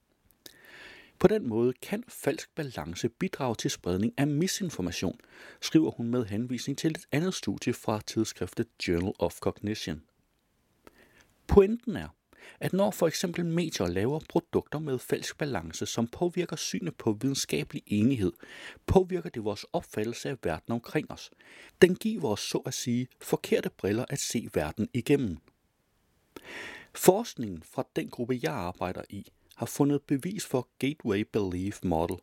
På 1.20 1.28
den 1.28 1.48
måde 1.48 1.74
kan 1.74 2.04
falsk 2.08 2.56
balance 2.56 3.10
bidrage 3.10 3.56
til 3.56 3.72
spredning 3.72 4.14
af 4.18 4.28
misinformation, 4.28 5.20
skriver 5.62 5.92
hun 5.92 6.08
med 6.08 6.26
henvisning 6.26 6.78
til 6.78 6.92
et 6.92 7.06
andet 7.12 7.34
studie 7.34 7.74
fra 7.74 8.02
tidsskriftet 8.02 8.68
Journal 8.88 9.14
of 9.20 9.40
Cognition. 9.40 10.02
Pointen 11.48 11.96
er, 11.96 12.08
at 12.60 12.74
når 12.74 12.92
for 12.92 13.08
eksempel 13.08 13.46
medier 13.46 13.88
laver 13.88 14.20
produkter 14.30 14.80
med 14.80 15.00
falsk 15.00 15.38
balance, 15.38 15.86
som 15.86 16.08
påvirker 16.08 16.56
synet 16.56 16.96
på 16.96 17.18
videnskabelig 17.22 17.84
enighed, 17.86 18.32
påvirker 18.86 19.30
det 19.30 19.44
vores 19.44 19.66
opfattelse 19.74 20.30
af 20.30 20.38
verden 20.44 20.74
omkring 20.74 21.12
os. 21.12 21.32
Den 21.82 21.96
giver 21.96 22.26
os 22.26 22.40
så 22.40 22.58
at 22.58 22.74
sige 22.74 23.08
forkerte 23.22 23.70
briller 23.70 24.06
at 24.10 24.20
se 24.20 24.50
verden 24.54 24.90
igennem. 24.94 25.38
Forskningen 26.94 27.64
fra 27.64 27.88
den 27.96 28.10
gruppe, 28.10 28.40
jeg 28.44 28.54
arbejder 28.54 29.02
i, 29.10 29.32
har 29.58 29.66
fundet 29.66 30.02
bevis 30.02 30.46
for 30.46 30.70
Gateway 30.80 31.26
Belief 31.34 31.80
Model, 31.84 32.18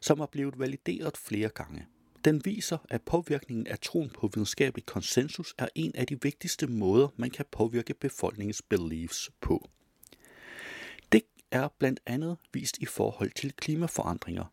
som 0.00 0.20
er 0.20 0.26
blevet 0.26 0.58
valideret 0.58 1.16
flere 1.16 1.48
gange. 1.48 1.86
Den 2.24 2.44
viser, 2.44 2.78
at 2.88 3.02
påvirkningen 3.02 3.66
af 3.66 3.78
troen 3.78 4.10
på 4.10 4.30
videnskabelig 4.34 4.86
konsensus 4.86 5.54
er 5.58 5.68
en 5.74 5.92
af 5.94 6.06
de 6.06 6.22
vigtigste 6.22 6.66
måder, 6.66 7.08
man 7.16 7.30
kan 7.30 7.44
påvirke 7.50 7.94
befolkningens 7.94 8.62
beliefs 8.62 9.30
på. 9.40 9.68
Det 11.12 11.22
er 11.50 11.68
blandt 11.78 12.00
andet 12.06 12.36
vist 12.52 12.78
i 12.78 12.86
forhold 12.86 13.30
til 13.30 13.52
klimaforandringer, 13.52 14.44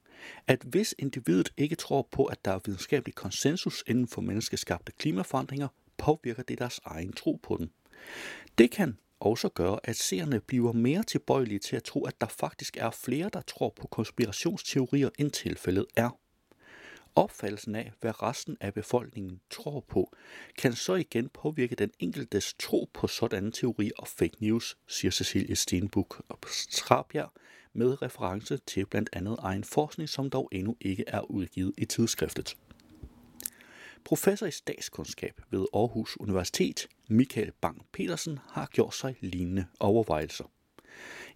at 0.48 0.62
hvis 0.64 0.96
individet 1.00 1.54
ikke 1.58 1.76
tror 1.76 2.08
på, 2.12 2.26
at 2.26 2.46
der 2.46 2.52
er 2.52 2.60
videnskabelig 2.66 3.16
konsensus 3.16 3.84
inden 3.88 4.08
for 4.08 4.22
menneskeskabte 4.22 4.92
klimaforandringer, 4.92 5.68
påvirker 5.98 6.44
det 6.44 6.60
deres 6.60 6.80
egen 6.86 7.14
tro 7.14 7.40
på 7.44 7.58
den. 7.58 7.72
Det 8.58 8.72
kan 8.72 8.98
også 9.20 9.50
gøre, 9.50 9.80
at 9.84 9.96
seerne 9.96 10.40
bliver 10.40 10.72
mere 10.72 11.04
tilbøjelige 11.04 11.60
til 11.60 11.76
at 11.76 11.84
tro, 11.84 12.06
at 12.06 12.22
der 12.22 12.28
faktisk 12.28 12.78
er 12.78 12.90
flere, 12.92 13.30
der 13.34 13.42
tror 13.42 13.74
på 13.82 13.88
konspirationsteorier, 13.88 15.10
end 15.20 15.32
tilfældet 15.32 15.86
er. 15.96 16.20
Opfattelsen 17.16 17.76
af, 17.76 17.92
hvad 18.02 18.24
resten 18.24 18.58
af 18.62 18.74
befolkningen 18.74 19.42
tror 19.50 19.80
på, 19.80 20.14
kan 20.58 20.74
så 20.74 20.96
igen 20.96 21.30
påvirke 21.30 21.76
den 21.76 21.92
enkeltes 22.00 22.54
tro 22.60 22.90
på 22.94 23.08
sådanne 23.08 23.52
teorier 23.52 23.92
og 23.98 24.08
fake 24.08 24.38
news, 24.40 24.78
siger 24.88 25.12
Cecilie 25.12 25.56
Stenbuk 25.56 26.24
og 26.30 26.40
Trabjerg 26.72 27.32
med 27.74 28.02
reference 28.02 28.58
til 28.58 28.86
blandt 28.86 29.10
andet 29.14 29.38
egen 29.40 29.64
forskning, 29.64 30.10
som 30.10 30.30
dog 30.30 30.50
endnu 30.52 30.78
ikke 30.82 31.04
er 31.08 31.32
udgivet 31.32 31.74
i 31.78 31.86
tidsskriftet. 31.86 32.56
Professor 34.06 34.46
i 34.46 34.52
statskundskab 34.52 35.42
ved 35.50 35.66
Aarhus 35.74 36.18
Universitet, 36.20 36.88
Michael 37.10 37.52
Bang 37.62 37.86
Petersen, 37.92 38.40
har 38.50 38.66
gjort 38.66 38.96
sig 38.96 39.16
lignende 39.22 39.66
overvejelser. 39.80 40.44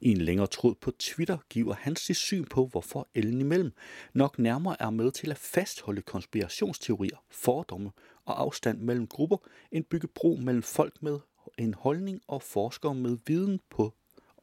I 0.01 0.12
en 0.12 0.17
længere 0.17 0.47
tråd 0.47 0.75
på 0.75 0.91
Twitter 0.91 1.38
giver 1.49 1.73
han 1.73 1.95
sit 1.95 2.15
syn 2.15 2.45
på, 2.45 2.65
hvorfor 2.65 3.08
Ellen 3.15 3.41
imellem 3.41 3.71
nok 4.13 4.39
nærmere 4.39 4.75
er 4.79 4.89
med 4.89 5.12
til 5.12 5.32
at 5.32 5.38
fastholde 5.38 6.01
konspirationsteorier, 6.01 7.17
fordomme 7.29 7.91
og 8.25 8.41
afstand 8.41 8.79
mellem 8.79 9.08
grupper, 9.08 9.38
end 9.71 9.86
bygge 9.86 10.08
bro 10.08 10.36
mellem 10.41 10.63
folk 10.63 11.01
med 11.01 11.19
en 11.58 11.73
holdning 11.73 12.21
og 12.27 12.41
forskere 12.41 12.95
med 12.95 13.17
viden 13.25 13.60
på, 13.69 13.93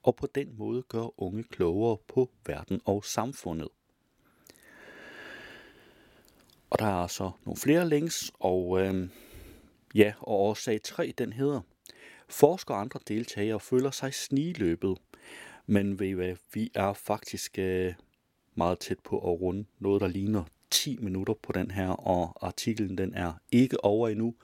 og 0.02 0.16
på 0.16 0.26
den 0.34 0.58
måde 0.58 0.82
gøre 0.82 1.20
unge 1.20 1.42
klogere 1.42 1.98
på 2.08 2.30
verden 2.46 2.80
og 2.84 3.04
samfundet. 3.04 3.68
Og 6.70 6.78
der 6.78 7.02
er 7.02 7.06
så 7.06 7.30
nogle 7.44 7.56
flere 7.56 7.88
links, 7.88 8.32
og 8.40 8.80
øh, 8.80 9.08
ja, 9.94 10.12
og 10.20 10.40
årsag 10.40 10.82
3, 10.82 11.14
den 11.18 11.32
hedder, 11.32 11.60
Forskere 12.28 12.76
og 12.76 12.80
andre 12.80 13.00
deltagere 13.08 13.60
føler 13.60 13.90
sig 13.90 14.14
sniløbet, 14.14 14.98
men 15.66 15.98
ved 15.98 16.06
I 16.06 16.12
hvad, 16.12 16.36
vi 16.52 16.70
er 16.74 16.92
faktisk 16.92 17.58
øh, 17.58 17.94
meget 18.54 18.78
tæt 18.78 18.98
på 19.04 19.18
at 19.18 19.40
runde 19.40 19.64
noget, 19.78 20.00
der 20.00 20.08
ligner 20.08 20.44
10 20.70 20.96
minutter 21.00 21.34
på 21.42 21.52
den 21.52 21.70
her, 21.70 21.88
og 21.88 22.46
artiklen 22.46 22.98
den 22.98 23.14
er 23.14 23.32
ikke 23.52 23.84
over 23.84 24.08
endnu. 24.08 24.34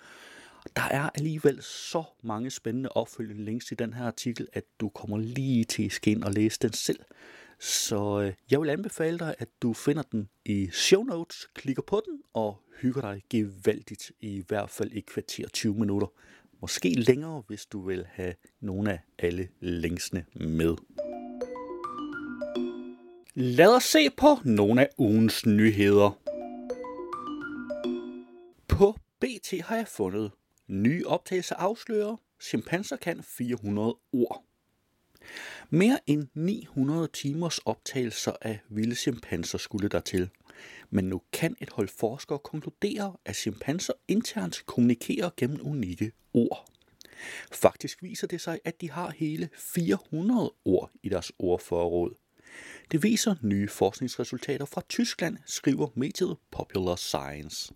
Der 0.76 0.82
er 0.82 1.10
alligevel 1.14 1.62
så 1.62 2.02
mange 2.22 2.50
spændende 2.50 2.88
opfølgende 2.88 3.44
links 3.44 3.72
i 3.72 3.74
den 3.74 3.92
her 3.92 4.06
artikel, 4.06 4.48
at 4.52 4.64
du 4.80 4.88
kommer 4.88 5.18
lige 5.18 5.64
til 5.64 5.84
at 5.84 5.92
ind 6.12 6.24
og 6.24 6.32
læse 6.32 6.58
den 6.62 6.72
selv. 6.72 7.00
Så 7.62 8.20
øh, 8.20 8.32
jeg 8.50 8.60
vil 8.60 8.70
anbefale 8.70 9.18
dig, 9.18 9.34
at 9.38 9.48
du 9.62 9.72
finder 9.72 10.02
den 10.02 10.28
i 10.44 10.68
show 10.72 11.02
notes, 11.02 11.46
klikker 11.54 11.82
på 11.82 12.02
den 12.06 12.20
og 12.34 12.56
hygger 12.80 13.00
dig 13.00 13.22
gevaldigt 13.30 14.12
i 14.20 14.44
hvert 14.48 14.70
fald 14.70 14.92
i 14.92 15.00
kvarter 15.00 15.48
20 15.48 15.74
minutter. 15.74 16.06
Måske 16.60 16.88
længere, 16.88 17.42
hvis 17.46 17.66
du 17.66 17.86
vil 17.86 18.06
have 18.10 18.34
nogle 18.60 18.92
af 18.92 19.00
alle 19.18 19.48
linksene 19.60 20.24
med. 20.34 20.76
Lad 23.34 23.76
os 23.76 23.84
se 23.84 24.10
på 24.10 24.26
nogle 24.44 24.80
af 24.80 24.88
ugens 24.98 25.46
nyheder. 25.46 26.18
På 28.68 28.96
BT 29.20 29.60
har 29.60 29.76
jeg 29.76 29.88
fundet 29.88 30.30
nye 30.68 31.06
optagelser 31.06 31.54
afslører, 31.56 32.16
chimpanser 32.40 32.96
kan 32.96 33.22
400 33.22 33.96
ord. 34.12 34.51
Mere 35.70 35.98
end 36.06 36.26
900 36.34 37.08
timers 37.12 37.58
optagelser 37.58 38.32
af 38.40 38.60
vilde 38.68 38.94
chimpanser 38.94 39.58
skulle 39.58 39.88
der 39.88 40.00
til. 40.00 40.30
Men 40.90 41.04
nu 41.04 41.22
kan 41.32 41.56
et 41.60 41.70
hold 41.70 41.88
forskere 41.88 42.38
konkludere, 42.38 43.16
at 43.24 43.36
chimpanser 43.36 43.92
internt 44.08 44.62
kommunikerer 44.66 45.30
gennem 45.36 45.58
unikke 45.62 46.12
ord. 46.34 46.66
Faktisk 47.52 48.02
viser 48.02 48.26
det 48.26 48.40
sig, 48.40 48.58
at 48.64 48.80
de 48.80 48.90
har 48.90 49.10
hele 49.10 49.48
400 49.58 50.52
ord 50.64 50.90
i 51.02 51.08
deres 51.08 51.32
ordforråd. 51.38 52.14
Det 52.90 53.02
viser 53.02 53.34
nye 53.42 53.68
forskningsresultater 53.68 54.64
fra 54.64 54.82
Tyskland, 54.88 55.36
skriver 55.46 55.88
mediet 55.94 56.36
Popular 56.50 56.96
Science. 56.96 57.74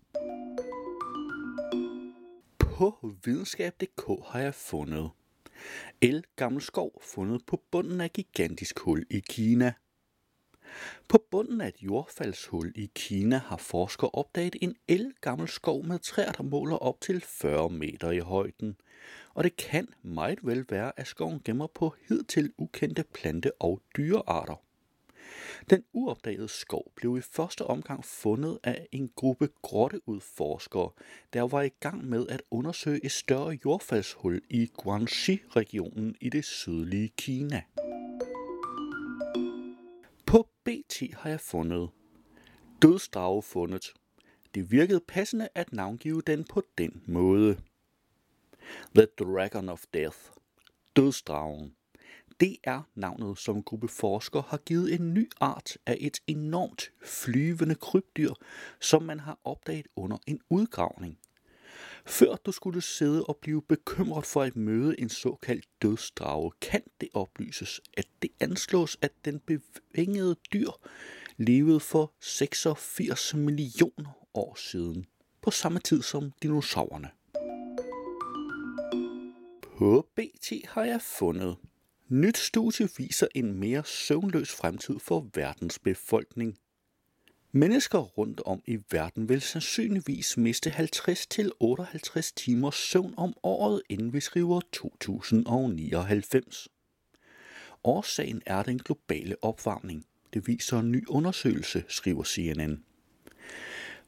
På 2.59 3.13
videnskab.dk 3.23 4.25
har 4.25 4.39
jeg 4.39 4.55
fundet 4.55 5.09
El 6.01 6.23
gammel 6.35 6.61
skov 6.61 7.01
fundet 7.01 7.45
på 7.45 7.63
bunden 7.71 8.01
af 8.01 8.13
gigantisk 8.13 8.79
hul 8.79 9.05
i 9.09 9.19
Kina. 9.19 9.73
På 11.07 11.17
bunden 11.31 11.61
af 11.61 11.67
et 11.67 11.81
jordfaldshul 11.81 12.71
i 12.75 12.91
Kina 12.95 13.37
har 13.37 13.57
forskere 13.57 14.09
opdaget 14.13 14.55
en 14.61 14.75
el 14.87 15.13
gammel 15.21 15.47
skov 15.47 15.85
med 15.85 15.99
træer, 15.99 16.31
der 16.31 16.43
måler 16.43 16.75
op 16.75 17.01
til 17.01 17.21
40 17.21 17.69
meter 17.69 18.11
i 18.11 18.19
højden. 18.19 18.77
Og 19.33 19.43
det 19.43 19.55
kan 19.55 19.87
meget 20.01 20.39
vel 20.43 20.65
være, 20.69 20.91
at 20.99 21.07
skoven 21.07 21.41
gemmer 21.45 21.67
på 21.67 21.95
hidtil 22.09 22.53
ukendte 22.57 23.03
plante- 23.03 23.61
og 23.61 23.81
dyrearter. 23.97 24.66
Den 25.69 25.83
uopdagede 25.93 26.47
skov 26.47 26.91
blev 26.95 27.17
i 27.17 27.21
første 27.21 27.65
omgang 27.65 28.05
fundet 28.05 28.59
af 28.63 28.87
en 28.91 29.09
gruppe 29.15 29.49
grotteudforskere, 29.61 30.89
der 31.33 31.41
var 31.41 31.61
i 31.61 31.69
gang 31.79 32.09
med 32.09 32.27
at 32.27 32.41
undersøge 32.51 33.05
et 33.05 33.11
større 33.11 33.57
jordfaldshul 33.65 34.41
i 34.49 34.71
Guangxi-regionen 34.77 36.15
i 36.21 36.29
det 36.29 36.45
sydlige 36.45 37.07
Kina. 37.07 37.61
På 40.25 40.49
BT 40.63 41.03
har 41.13 41.29
jeg 41.29 41.41
fundet 41.41 41.89
dødsdrage 42.81 43.43
fundet. 43.43 43.93
Det 44.55 44.71
virkede 44.71 44.99
passende 44.99 45.49
at 45.55 45.73
navngive 45.73 46.21
den 46.21 46.43
på 46.43 46.63
den 46.77 47.03
måde. 47.05 47.57
The 48.95 49.05
Dragon 49.19 49.69
of 49.69 49.83
Death. 49.93 50.17
Dødsdragen. 50.95 51.76
Det 52.39 52.57
er 52.63 52.81
navnet, 52.95 53.37
som 53.37 53.55
en 53.55 53.63
gruppe 53.63 53.87
forskere 53.87 54.43
har 54.47 54.57
givet 54.57 54.93
en 54.93 55.13
ny 55.13 55.29
art 55.39 55.77
af 55.85 55.97
et 55.99 56.19
enormt 56.27 56.91
flyvende 57.03 57.75
krybdyr, 57.75 58.33
som 58.79 59.03
man 59.03 59.19
har 59.19 59.39
opdaget 59.43 59.87
under 59.95 60.17
en 60.27 60.39
udgravning. 60.49 61.17
Før 62.05 62.35
du 62.35 62.51
skulle 62.51 62.81
sidde 62.81 63.23
og 63.23 63.37
blive 63.41 63.61
bekymret 63.61 64.25
for 64.25 64.41
at 64.41 64.55
møde 64.55 64.99
en 64.99 65.09
såkaldt 65.09 65.65
dødsdrage, 65.81 66.51
kan 66.61 66.81
det 67.01 67.09
oplyses, 67.13 67.81
at 67.97 68.07
det 68.21 68.29
anslås, 68.39 68.97
at 69.01 69.11
den 69.25 69.39
bevingede 69.39 70.35
dyr 70.53 70.69
levede 71.37 71.79
for 71.79 72.13
86 72.19 73.33
millioner 73.33 74.27
år 74.33 74.55
siden, 74.55 75.05
på 75.41 75.51
samme 75.51 75.79
tid 75.79 76.01
som 76.01 76.31
dinosaurerne. 76.43 77.09
På 79.61 80.07
BT 80.15 80.51
har 80.67 80.83
jeg 80.83 81.01
fundet. 81.01 81.57
Nyt 82.09 82.37
studie 82.37 82.89
viser 82.97 83.27
en 83.35 83.53
mere 83.53 83.83
søvnløs 83.85 84.51
fremtid 84.51 84.99
for 84.99 85.29
verdens 85.33 85.79
befolkning. 85.79 86.57
Mennesker 87.51 87.99
rundt 87.99 88.41
om 88.45 88.61
i 88.67 88.77
verden 88.91 89.29
vil 89.29 89.41
sandsynligvis 89.41 90.37
miste 90.37 90.69
50-58 90.69 92.31
timer 92.35 92.71
søvn 92.71 93.13
om 93.17 93.33
året, 93.43 93.81
inden 93.89 94.13
vi 94.13 94.19
skriver 94.19 94.61
2099. 94.71 96.67
Årsagen 97.83 98.41
er 98.45 98.63
den 98.63 98.77
globale 98.77 99.35
opvarmning. 99.41 100.05
Det 100.33 100.47
viser 100.47 100.79
en 100.79 100.91
ny 100.91 101.07
undersøgelse, 101.07 101.83
skriver 101.87 102.23
CNN. 102.23 102.83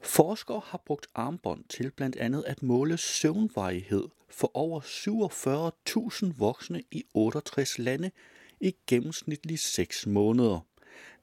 Forskere 0.02 0.62
har 0.66 0.82
brugt 0.86 1.08
armbånd 1.16 1.64
til 1.70 1.92
blandt 1.92 2.16
andet 2.16 2.44
at 2.48 2.64
måle 2.64 2.98
søvnvarighed 2.98 4.04
for 4.30 4.52
over 4.54 4.82
47.000 4.82 6.34
voksne 6.38 6.84
i 6.92 7.04
68 7.14 7.80
lande 7.80 8.12
i 8.62 8.76
gennemsnitligt 8.88 9.62
6 9.62 10.08
måneder. 10.08 10.60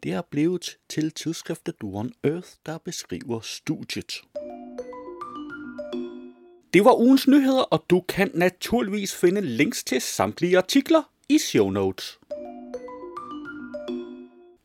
Det 0.02 0.12
er 0.12 0.22
blevet 0.22 0.78
til 0.88 1.10
tidsskriftet 1.10 1.74
One 1.82 2.10
Earth, 2.24 2.48
der 2.66 2.78
beskriver 2.78 3.40
studiet. 3.40 4.12
Det 6.74 6.84
var 6.84 7.00
ugens 7.00 7.28
nyheder, 7.28 7.62
og 7.62 7.84
du 7.90 8.00
kan 8.00 8.30
naturligvis 8.34 9.14
finde 9.14 9.40
links 9.40 9.84
til 9.84 10.00
samtlige 10.00 10.58
artikler 10.58 11.02
i 11.28 11.38
show 11.38 11.70
notes. 11.70 12.18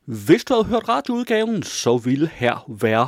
Hvis 0.06 0.43
du 0.43 0.54
havde 0.54 0.65
hørt 0.65 0.89
radioudgaven, 0.89 1.63
så 1.63 1.97
ville 1.97 2.28
her 2.28 2.65
være 2.82 3.08